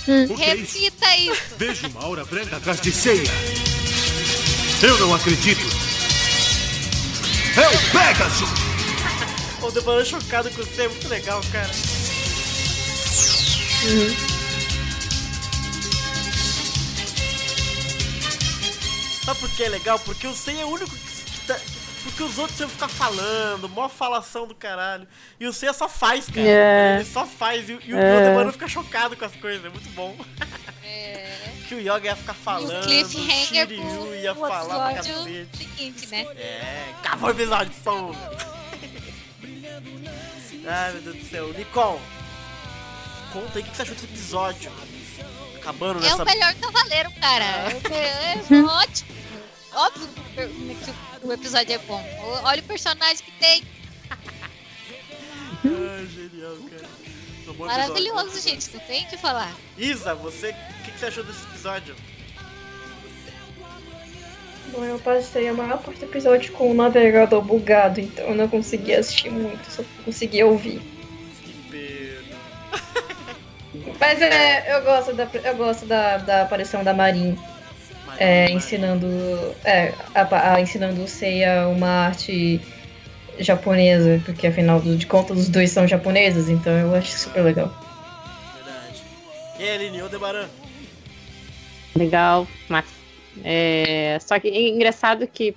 [0.07, 0.79] É isso?
[0.87, 1.43] Repita isso.
[1.59, 3.31] Vejo uma aura branca atrás de ceia!
[4.83, 5.67] Eu não acredito!
[7.57, 8.68] É o Pegasus!
[9.61, 11.71] O Aldebaran chocado com você é muito legal, cara.
[19.25, 19.99] Sabe por que é legal?
[19.99, 21.59] Porque o Sei é o único que, que tá.
[22.05, 25.07] Porque os outros iam ficar falando, mó falação do caralho.
[25.39, 26.41] E o Seiya só faz, cara.
[26.49, 26.97] É.
[26.97, 27.69] Ele só faz.
[27.69, 28.53] E, o- e o É.
[28.53, 30.17] Fica chocado com as coisas, é muito bom.
[30.85, 31.27] É.
[31.69, 35.49] Que o Yoga ia ficar E falando, o o cliffhanger Shiryu ia falar pra cacete.
[35.59, 36.27] seguinte, né?
[36.35, 38.15] É, acabou o episódio, pô.
[40.67, 41.53] Ai, meu Deus do céu.
[41.55, 42.01] Nicole,
[43.33, 44.73] conta aí o que você achou desse episódio.
[45.57, 46.23] Acabando É nessa...
[46.23, 47.45] o melhor cavaleiro, cara.
[47.91, 49.19] É, é ótimo.
[49.75, 52.03] Óbvio que o- episódio é bom.
[52.45, 53.65] Olha o personagem que tem.
[55.65, 56.89] Ai, genial, cara.
[57.47, 57.67] Bom episódio.
[57.67, 58.71] Maravilhoso, gente.
[58.75, 59.53] Não tem o que falar.
[59.77, 61.95] Isa, você, o que, que você achou desse episódio?
[64.73, 68.49] Bom, eu passei a maior parte do episódio com o navegador bugado, então eu não
[68.49, 70.81] conseguia assistir muito, só conseguia ouvir.
[71.43, 72.37] Que pena.
[73.99, 77.37] Mas é, eu gosto da, eu gosto da, da aparição da Marin
[78.19, 79.07] é, ensinando,
[79.65, 82.61] é, a, a- ensinando o Seiya uma arte
[83.39, 87.73] japonesa, porque afinal de contas os dois são japoneses, então eu acho super legal.
[88.57, 89.03] Verdade.
[89.59, 90.47] E aí, Aline, Aldebaran?
[91.97, 92.85] Legal, mas
[93.45, 95.55] é, só que é engraçado que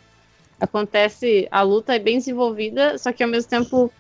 [0.60, 3.92] acontece, a luta é bem desenvolvida, só que ao mesmo tempo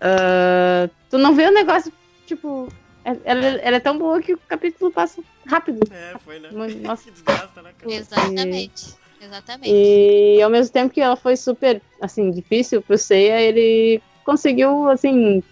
[0.00, 1.92] ah, tu não vê o negócio,
[2.26, 2.68] tipo,
[3.04, 5.80] é- ela, ela é tão boa que o capítulo passa rápido.
[5.90, 6.50] É, foi, né?
[6.82, 7.04] Nossa.
[7.04, 7.94] que desgasta, né, cara?
[7.94, 8.94] Exatamente.
[9.20, 9.70] Exatamente.
[9.72, 15.42] E ao mesmo tempo que ela foi super, assim, difícil pro Seiya, ele conseguiu, assim.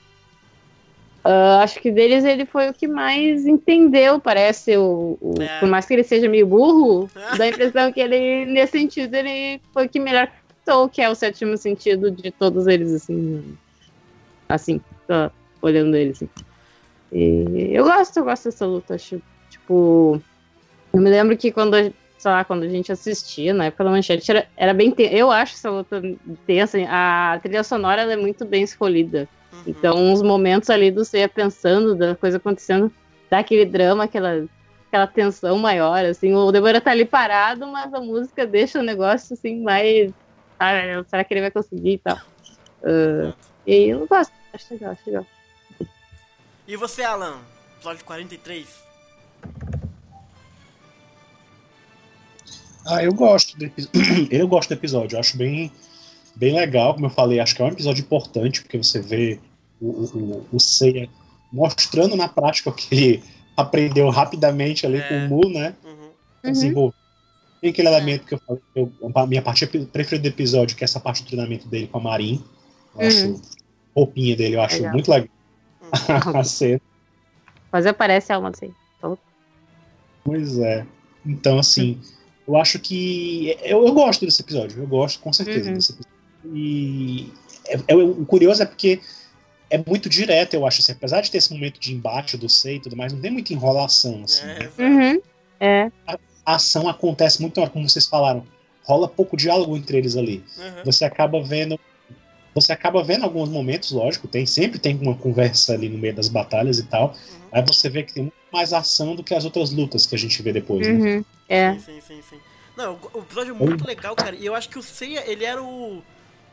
[1.24, 4.76] Ah, acho que deles ele foi o que mais entendeu, parece.
[4.76, 5.58] O, o- É.
[5.60, 7.08] Por mais que ele seja meio burro,
[7.38, 10.28] dá a impressão que ele, nesse sentido, ele foi o que melhor
[10.64, 13.56] captou, que é o sétimo sentido de todos eles, assim.
[14.48, 15.30] Assim, tô
[15.62, 16.28] olhando ele, assim.
[17.12, 19.20] E eu gosto, eu gosto dessa luta, acho,
[19.50, 20.20] tipo.
[20.92, 21.82] Eu me lembro que quando, a-
[22.18, 25.14] sei lá, quando a gente assistia, na época da manchete, era, era bem tensa.
[25.14, 26.02] Eu acho essa luta
[26.46, 26.78] tensa.
[26.88, 29.28] A trilha sonora é muito bem escolhida.
[29.66, 32.92] Então, os momentos ali do Seiya pensando, da coisa acontecendo,
[33.30, 34.46] dá aquele drama, aquela,
[34.88, 36.34] aquela tensão maior, assim.
[36.34, 40.12] O Débora tá ali parado, mas a música deixa o negócio, assim, mais...
[40.58, 42.18] Ah, será que ele vai conseguir e tal?
[42.84, 43.32] Ah,
[43.66, 45.26] e eu gosto, acho legal, acho legal.
[46.66, 47.40] E você, Alan?
[47.76, 48.82] Episódio 43.
[52.86, 53.64] Ah, eu gosto do
[54.30, 55.70] eu gosto do episódio, eu acho bem,
[56.34, 59.38] bem legal, como eu falei, acho que é um episódio importante, porque você vê
[59.80, 61.08] o, o, o- Seiya
[61.52, 63.22] mostrando na prática o que ele
[63.56, 65.74] aprendeu rapidamente ali com o Mu, né?
[66.42, 66.94] Desenvolver.
[67.60, 70.86] Tem aquele elemento que eu falei, eu- a minha parte preferida do episódio, que é
[70.86, 72.42] essa parte do treinamento dele com a Marin.
[72.98, 73.34] Eu acho Uhum.
[73.36, 74.92] a roupinha dele, eu acho Legal.
[74.92, 75.28] muito legal.
[76.34, 76.80] a cena.
[77.70, 78.50] Mas aparece a alma.
[78.98, 79.18] Então,
[80.24, 80.86] Pois é.
[81.24, 82.00] Então, assim,
[82.48, 83.56] eu acho que.
[83.62, 84.82] Eu, eu gosto desse episódio.
[84.82, 85.74] Eu gosto, com certeza, Uhum.
[85.74, 86.12] desse episódio.
[86.44, 87.32] E.
[87.66, 89.00] É, é- o curioso é porque
[89.70, 90.80] é muito direto, eu acho.
[90.80, 93.30] Assim, apesar de ter esse momento de embate do Sei e tudo mais, não tem
[93.30, 94.22] muita enrolação.
[94.24, 94.70] Assim, né?
[94.78, 95.22] Uhum.
[95.60, 95.90] É.
[96.06, 98.44] A, a ação acontece muito na hora, como vocês falaram.
[98.84, 100.44] Rola pouco diálogo entre eles ali.
[100.58, 100.84] Uhum.
[100.84, 101.78] Você acaba vendo.
[102.54, 106.28] Você acaba vendo alguns momentos, lógico, tem sempre tem uma conversa ali no meio das
[106.28, 107.14] batalhas e tal.
[107.50, 110.18] Aí você vê que tem muito mais ação do que as outras lutas que a
[110.18, 110.92] gente vê depois, né?
[110.92, 111.24] Uhum.
[111.48, 111.72] É.
[111.74, 112.40] Sim, sim, sim, sim.
[112.76, 114.36] Não, o o episódio é muito legal, cara.
[114.36, 116.02] E eu acho que o Seiya, ele era o.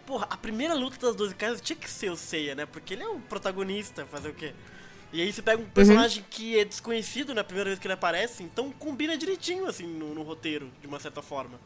[0.09, 2.65] Porra, a primeira luta das 12 casas tinha que ser o Seiya, né?
[2.65, 4.53] Porque ele é o protagonista, fazer o quê?
[5.13, 8.41] E aí você pega um personagem que é desconhecido na primeira vez que ele aparece,
[8.41, 11.59] então combina direitinho, assim, no, no roteiro, de uma certa forma.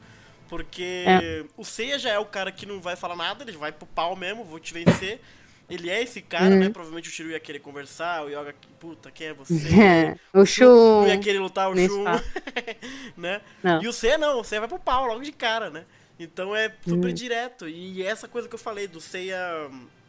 [0.49, 1.45] Porque É.
[1.55, 4.13] o Seiya já é o cara que não vai falar nada, ele vai pro pau
[4.13, 5.21] mesmo, vou te vencer.
[5.69, 6.59] Ele é esse cara, Uhum.
[6.59, 6.69] né?
[6.69, 9.53] Provavelmente o Shiryu ia querer conversar, o Yoga, puta, quem é você?
[10.33, 11.03] O Shun.
[11.03, 12.03] Não ia querer lutar o Shun,
[13.15, 13.39] né?
[13.63, 13.81] Não.
[13.81, 15.85] E o C não, o C vai pro pau logo de cara, né?
[16.19, 17.13] Então é super Hum.
[17.13, 17.67] direto.
[17.67, 19.39] E essa coisa que eu falei do Seiya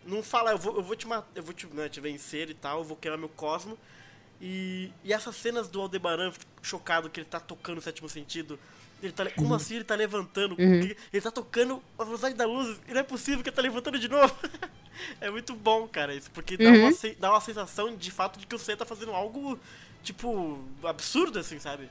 [0.05, 2.55] não fala, eu vou, eu vou te matar, eu vou te, né, te vencer e
[2.55, 3.79] tal, eu vou queimar meu cosmo.
[4.41, 6.33] E, e essas cenas do Aldebaran,
[6.63, 8.59] chocado que ele tá tocando o sétimo sentido.
[9.03, 9.55] Ele tá, como Uhum.
[9.57, 10.55] assim ele tá levantando?
[10.59, 10.75] Uhum.
[10.75, 13.63] Ele, ele tá tocando a velocidade da luz e não é possível que ele tá
[13.63, 14.35] levantando de novo.
[15.21, 16.31] é muito bom, cara, isso.
[16.31, 16.89] Porque dá, Uhum.
[16.89, 19.59] uma, dá uma sensação de fato de que o C tá fazendo algo,
[20.03, 21.89] tipo, absurdo, assim, sabe?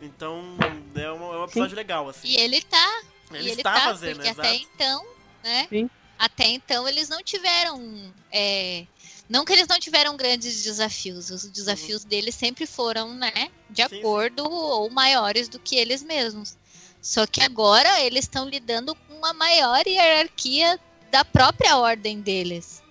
[0.00, 0.56] Então,
[0.96, 2.28] é um, é um episódio legal, assim.
[2.28, 3.02] E ele tá.
[3.32, 4.48] Ele e ele está tá, fazendo, porque exato.
[4.48, 5.06] até então,
[5.42, 5.66] né?
[5.68, 5.90] Sim.
[6.18, 8.12] Até então eles não tiveram.
[8.32, 8.86] é,
[9.28, 11.30] não que eles não tiveram grandes desafios.
[11.30, 12.08] Os desafios Uhum.
[12.08, 13.50] deles sempre foram, né?
[13.70, 16.56] De acordo ou maiores do que eles mesmos.
[17.02, 20.78] Só que agora eles estão lidando com uma maior hierarquia
[21.10, 22.82] da própria ordem deles.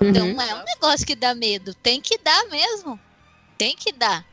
[0.00, 0.40] Então Uhum.
[0.40, 1.74] é um negócio que dá medo.
[1.74, 2.98] Tem que dar mesmo.
[3.56, 4.24] Tem que dar.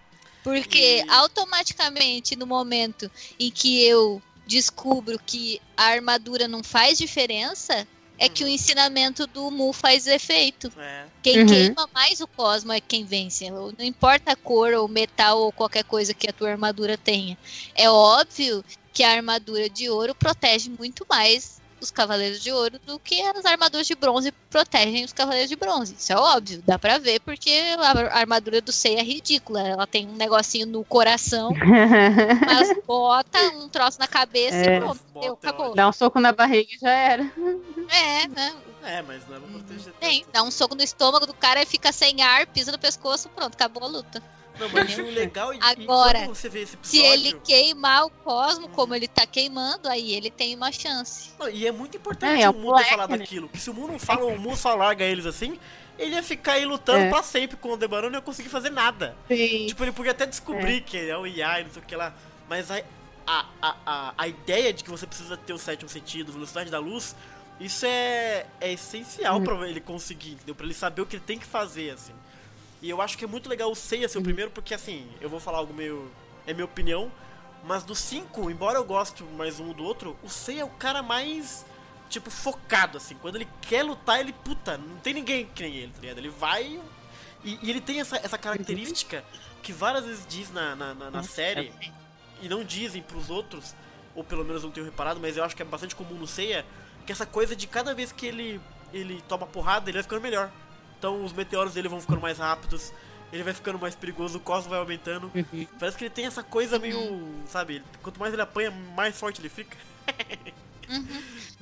[0.43, 7.88] Porque automaticamente, no momento em que eu descubro que a armadura não faz diferença,
[8.18, 10.72] é que o ensinamento do Mu faz efeito.
[10.80, 11.08] É.
[11.22, 11.46] Quem Uhum.
[11.46, 13.50] queima mais o cosmo é quem vence.
[13.50, 17.38] Não importa a cor ou metal ou qualquer coisa que a tua armadura tenha.
[17.76, 22.97] É óbvio que a armadura de ouro protege muito mais os cavaleiros de ouro do
[22.99, 25.95] que as armaduras de bronze protegem os cavaleiros de bronze.
[25.97, 29.61] Isso é óbvio, dá pra ver porque a armadura do Sei é ridícula.
[29.61, 31.51] Ela tem um negocinho no coração,
[32.45, 34.78] mas bota um troço na cabeça É.
[34.78, 35.76] e pronto, deu, acabou.
[35.76, 37.23] Dá um soco na barriga e já era.
[37.89, 38.55] É, né?
[38.84, 39.93] É, mas não é pra proteger.
[39.99, 43.30] Tem, dá um soco no estômago do cara e fica sem ar, pisa no pescoço,
[43.30, 44.21] pronto, acabou a luta.
[44.60, 47.14] Não, mas o legal e, Agora, e você vê esse Se episódio...
[47.14, 51.32] ele queimar o cosmo como ele tá queimando, aí ele tem uma chance.
[51.39, 53.18] Não, e é muito importante É, é o Mu ter moleque, falado né?
[53.18, 53.49] daquilo.
[53.49, 55.60] Que se o Mu não fala, o Mu só larga eles assim,
[55.99, 57.10] ele ia ficar aí lutando É.
[57.10, 59.16] pra sempre com o Aldebaran e não ia conseguir fazer nada.
[59.28, 59.68] Sim.
[59.68, 62.14] Tipo, ele podia até descobrir que é o IA e não sei o que lá.
[62.49, 62.82] Mas a,
[63.28, 67.16] a, a, a, ideia de que você precisa ter o sétimo sentido, velocidade da luz,
[67.60, 69.43] isso é, é essencial Uhum.
[69.43, 70.53] pra ele conseguir, entendeu?
[70.56, 72.14] Pra ele saber o que ele tem que fazer, assim.
[72.86, 75.28] E eu acho que é muito legal o Seiya ser o primeiro, porque assim, eu
[75.28, 76.08] vou falar algo meio.
[76.46, 77.12] É minha opinião.
[77.64, 81.02] Mas dos cinco, embora eu goste mais um do outro, o Seiya é o cara
[81.02, 81.66] mais.
[82.12, 83.16] Tipo, focado, assim.
[83.16, 84.32] Quando ele quer lutar, ele.
[84.32, 86.18] Puta, não tem ninguém que nem ele, tá ligado?
[86.20, 86.80] Ele vai.
[87.44, 89.24] E, e ele tem essa, essa característica
[89.64, 91.74] que várias vezes diz na, na, na- na série,
[92.44, 93.74] e não dizem pros outros,
[94.14, 96.64] ou pelo menos não tenho reparado, mas eu acho que é bastante comum no Seiya,
[97.04, 98.62] que essa coisa de cada vez que ele,
[98.94, 100.52] ele toma porrada, ele vai ficando melhor.
[100.98, 102.91] Então os meteoros dele vão ficando mais rápidos,
[103.32, 105.32] ele vai ficando mais perigoso, o cosmo vai aumentando.
[105.80, 109.50] Parece que ele tem essa coisa meio, sabe, quanto mais ele apanha, mais forte ele
[109.50, 109.78] fica.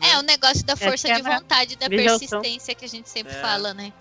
[0.01, 3.33] É, o negócio da força Essa é de vontade, da persistência que a gente sempre
[3.33, 3.39] É.
[3.41, 3.93] fala, né?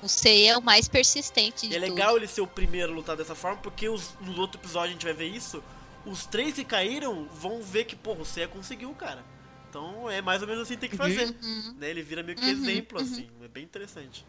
[0.00, 1.90] O Seiya é o mais persistente de E é tudo.
[1.90, 4.92] legal ele ser o primeiro a lutar dessa forma, porque os, nos outros episódios a
[4.92, 5.62] gente vai ver isso.
[6.06, 9.24] Os três que caíram vão ver que, porra, o Seiya conseguiu, cara.
[9.68, 11.34] Então é mais ou menos assim que tem que fazer.
[11.42, 11.74] Uhum.
[11.78, 11.90] Né?
[11.90, 13.04] Ele vira meio que Uhum, exemplo, uhum.
[13.04, 13.28] assim.
[13.42, 14.24] É bem interessante.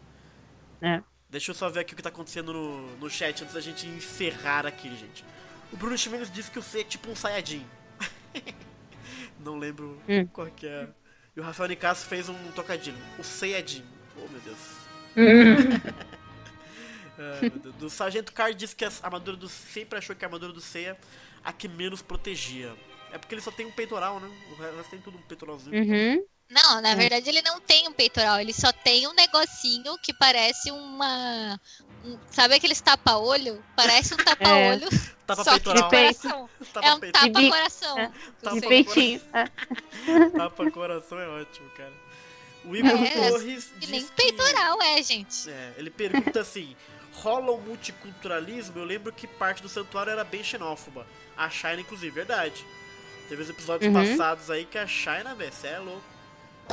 [0.82, 1.02] É.
[1.30, 3.86] Deixa eu só ver aqui o que tá acontecendo no, no chat antes da gente
[3.86, 5.24] encerrar aqui, gente.
[5.72, 7.64] O Bruno Chimenez disse que o Seiya é tipo um Saiyajin.
[9.40, 10.26] Não lembro Hum.
[10.26, 10.88] qual que é.
[11.34, 12.98] E o Rafael Nicasso fez um trocadilho.
[13.18, 13.84] O Saiyajin.
[14.16, 14.58] Oh, meu Deus.
[17.40, 17.74] Meu Deus.
[17.76, 20.98] Do Sargento Card disse que a armadura do sempre achou que a armadura do Seiya
[21.44, 22.72] a que menos protegia.
[23.12, 24.28] É porque ele só tem um peitoral, né?
[24.50, 25.76] O resto tem tudo um peitoralzinho.
[25.76, 26.24] Uhum.
[26.50, 26.96] Não, na Hum.
[26.96, 31.58] verdade ele não tem um peitoral, ele só tem um negocinho que parece uma.
[32.04, 33.64] um- sabe aqueles tapa-olho?
[33.76, 34.16] Parece um
[34.82, 34.88] tapa-olho.
[35.26, 35.90] Tapa só que de peitoral.
[35.90, 36.50] coração.
[36.72, 37.98] Tapa É um tapa-coração.
[37.98, 38.12] É.
[38.42, 39.20] Tapa De peitinho.
[39.32, 40.28] É.
[40.36, 41.92] Tapa coração é ótimo, cara.
[42.64, 44.12] O Igor É, Torres E diz nem que...
[44.12, 45.48] peitoral é, gente.
[45.48, 46.76] É, ele pergunta assim:
[47.14, 48.78] rola o multiculturalismo?
[48.78, 51.06] Eu lembro que parte do santuário era bem xenófoba.
[51.36, 52.64] A China, inclusive, verdade.
[53.28, 54.10] Teve os episódios Uhum.
[54.16, 56.11] passados aí que a China, velho, é louco.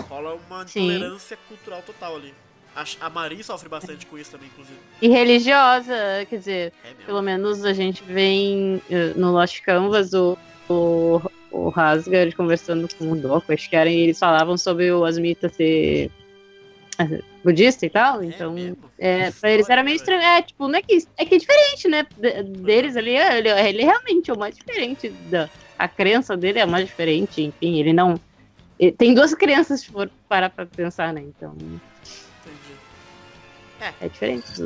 [0.02, 0.82] Rola uma Sim.
[0.82, 2.34] intolerância cultural total ali.
[2.76, 4.80] A, a Mari sofre bastante com isso também, inclusive.
[5.02, 5.93] E religiosa,
[6.30, 10.38] quer dizer, É pelo menos a gente vê em, eh, no Lost Canvas o,
[10.70, 11.20] o,
[11.52, 15.50] o Hasgard conversando com o Doku, acho que era, e eles falavam sobre o Asmita
[15.50, 16.12] ser
[17.00, 18.78] eh, budista e tal, então mesmo?
[19.00, 21.88] é, pra eles era meio estranho, é, tipo, não é que, é que é diferente,
[21.88, 26.38] né, de- deles ali, é, ele, ele realmente é o mais diferente, da, a crença
[26.38, 28.20] dele é a mais diferente, enfim, ele não,
[28.98, 32.76] tem duas crianças, se for parar pra pensar, né, então Entendi.
[34.02, 34.64] é diferente.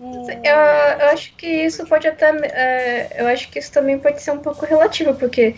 [0.00, 0.56] O- Eu,
[1.00, 2.26] eu acho que isso pode até.
[2.48, 5.54] é, eu acho que isso também pode ser um pouco relativo, porque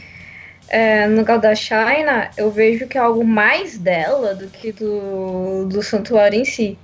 [0.68, 5.64] é, no caso da China, eu vejo que é algo mais dela do que do,
[5.66, 6.78] do santuário em si.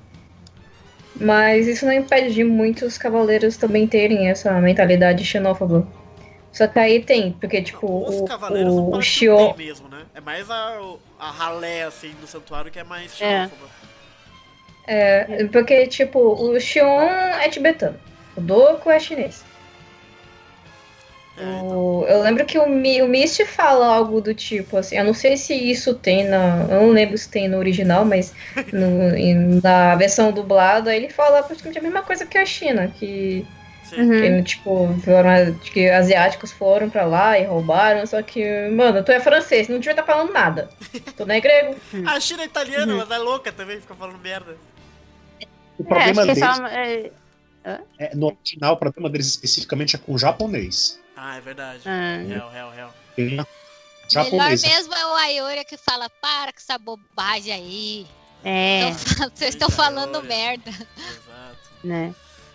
[1.20, 5.86] Mas isso não impede de muitos cavaleiros também terem essa mentalidade xenófoba.
[6.52, 9.52] Só que aí tem, porque tipo, Os o, cavaleiros o, o não Xion.
[9.54, 10.02] tem mesmo, né?
[10.14, 10.78] É mais a,
[11.18, 13.46] a ralé, assim, do santuário que é mais É.
[13.46, 13.66] xenófoba.
[14.86, 17.00] É, porque, tipo, o Xion
[17.40, 17.98] é tibetano,
[18.36, 19.44] o Doku é chinês.
[21.38, 21.78] É, então.
[22.00, 25.14] O- eu lembro que o, Mi, o Mist fala algo do tipo, assim, eu não
[25.14, 26.66] sei se isso tem na.
[26.68, 28.34] Eu não lembro se tem no original, mas
[28.72, 33.46] no- na versão dublada ele fala praticamente a mesma coisa que a China, que,
[33.96, 34.00] Sim.
[34.02, 34.20] Uhum.
[34.20, 39.20] que, tipo, foram, que asiáticos foram pra lá e roubaram, só que, mano, tu é
[39.20, 40.70] francês, não devia estar falando nada.
[41.16, 41.76] Tu não é grego.
[42.06, 43.00] A China é italiana, Uhum.
[43.00, 44.56] ela é louca também, fica falando merda.
[45.78, 47.10] O É, problema acho que deles, só, é,
[47.98, 50.98] é, no original, o problema deles especificamente é com o japonês.
[51.16, 51.82] Ah, é verdade.
[51.86, 52.16] Ah.
[52.26, 52.94] Real, real, real.
[53.14, 53.46] Tem Melhor
[54.08, 54.62] japonês.
[54.62, 58.06] mesmo é o Ayora que fala, para com essa bobagem aí.
[58.44, 60.70] é, Vocês estão falando merda.
[60.70, 61.58] Exato.
[61.84, 62.14] né,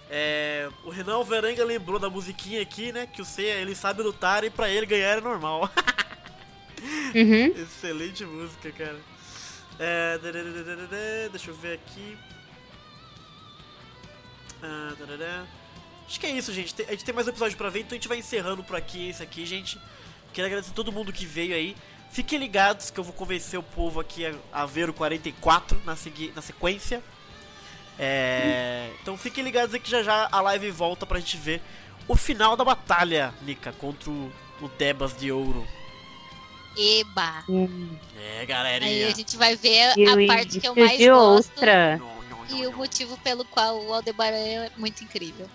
[0.10, 3.08] É, o Renan Veranga lembrou da musiquinha aqui, né?
[3.08, 5.70] Que o Seiya, ele sabe lutar e pra ele ganhar é normal.
[7.14, 7.48] uhum.
[7.62, 9.00] Excelente música, cara.
[9.80, 10.18] É,
[11.30, 12.18] deixa eu ver aqui.
[14.64, 15.46] Ah.
[16.08, 16.74] Acho que é isso, gente.
[16.84, 19.10] A gente tem mais um episódio pra ver, então a gente vai encerrando por aqui
[19.10, 19.78] esse aqui, gente.
[20.34, 21.76] Quero agradecer a todo mundo que veio aí.
[22.10, 25.96] Fiquem ligados que eu vou convencer o povo aqui a, a ver o 44 na,
[25.96, 27.04] segui na sequência.
[28.00, 31.62] É, então fiquem ligados aí que já já a live volta pra gente ver
[32.08, 34.32] o final da batalha, Nika, contra o,
[34.62, 35.68] o Debas de Ouro.
[36.78, 37.44] Eba.
[38.16, 39.08] É, Aí galerinha.
[39.08, 42.00] a gente vai ver E o a parte que eu mais de gosto outra.
[42.52, 45.50] e o motivo pelo qual o Aldebaran é muito incrível.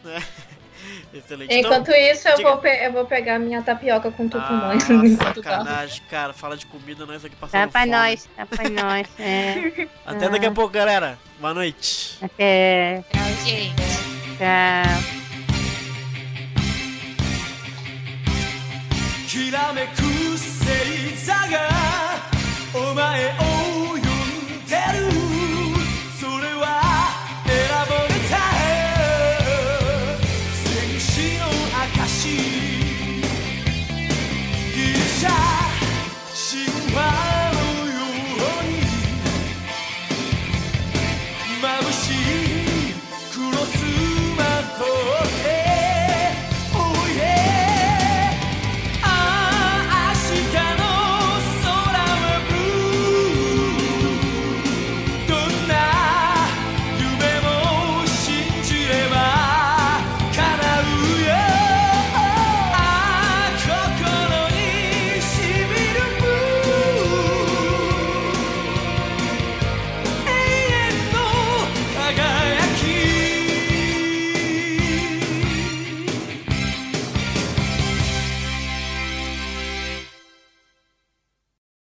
[1.14, 1.54] Excelente.
[1.54, 4.72] Então, Enquanto então, isso, eu vou, eu vou pegar minha tapioca com tucumã.
[4.74, 4.80] Ah,
[5.34, 6.32] sacanagem, cara.
[6.32, 7.92] Fala de comida, nós aqui passando Dá pra fome.
[7.92, 9.08] nós, dá pra nós.
[9.18, 9.88] É.
[10.04, 10.52] Até daqui a ah.
[10.52, 11.18] pouco, galera.
[11.38, 12.18] Boa noite.
[12.22, 13.04] Até.
[13.10, 13.74] Tchau, gente.
[14.38, 15.22] Tchau.
[19.32, 20.02] きらめく
[20.32, 21.70] 星座が
[22.74, 23.41] お前を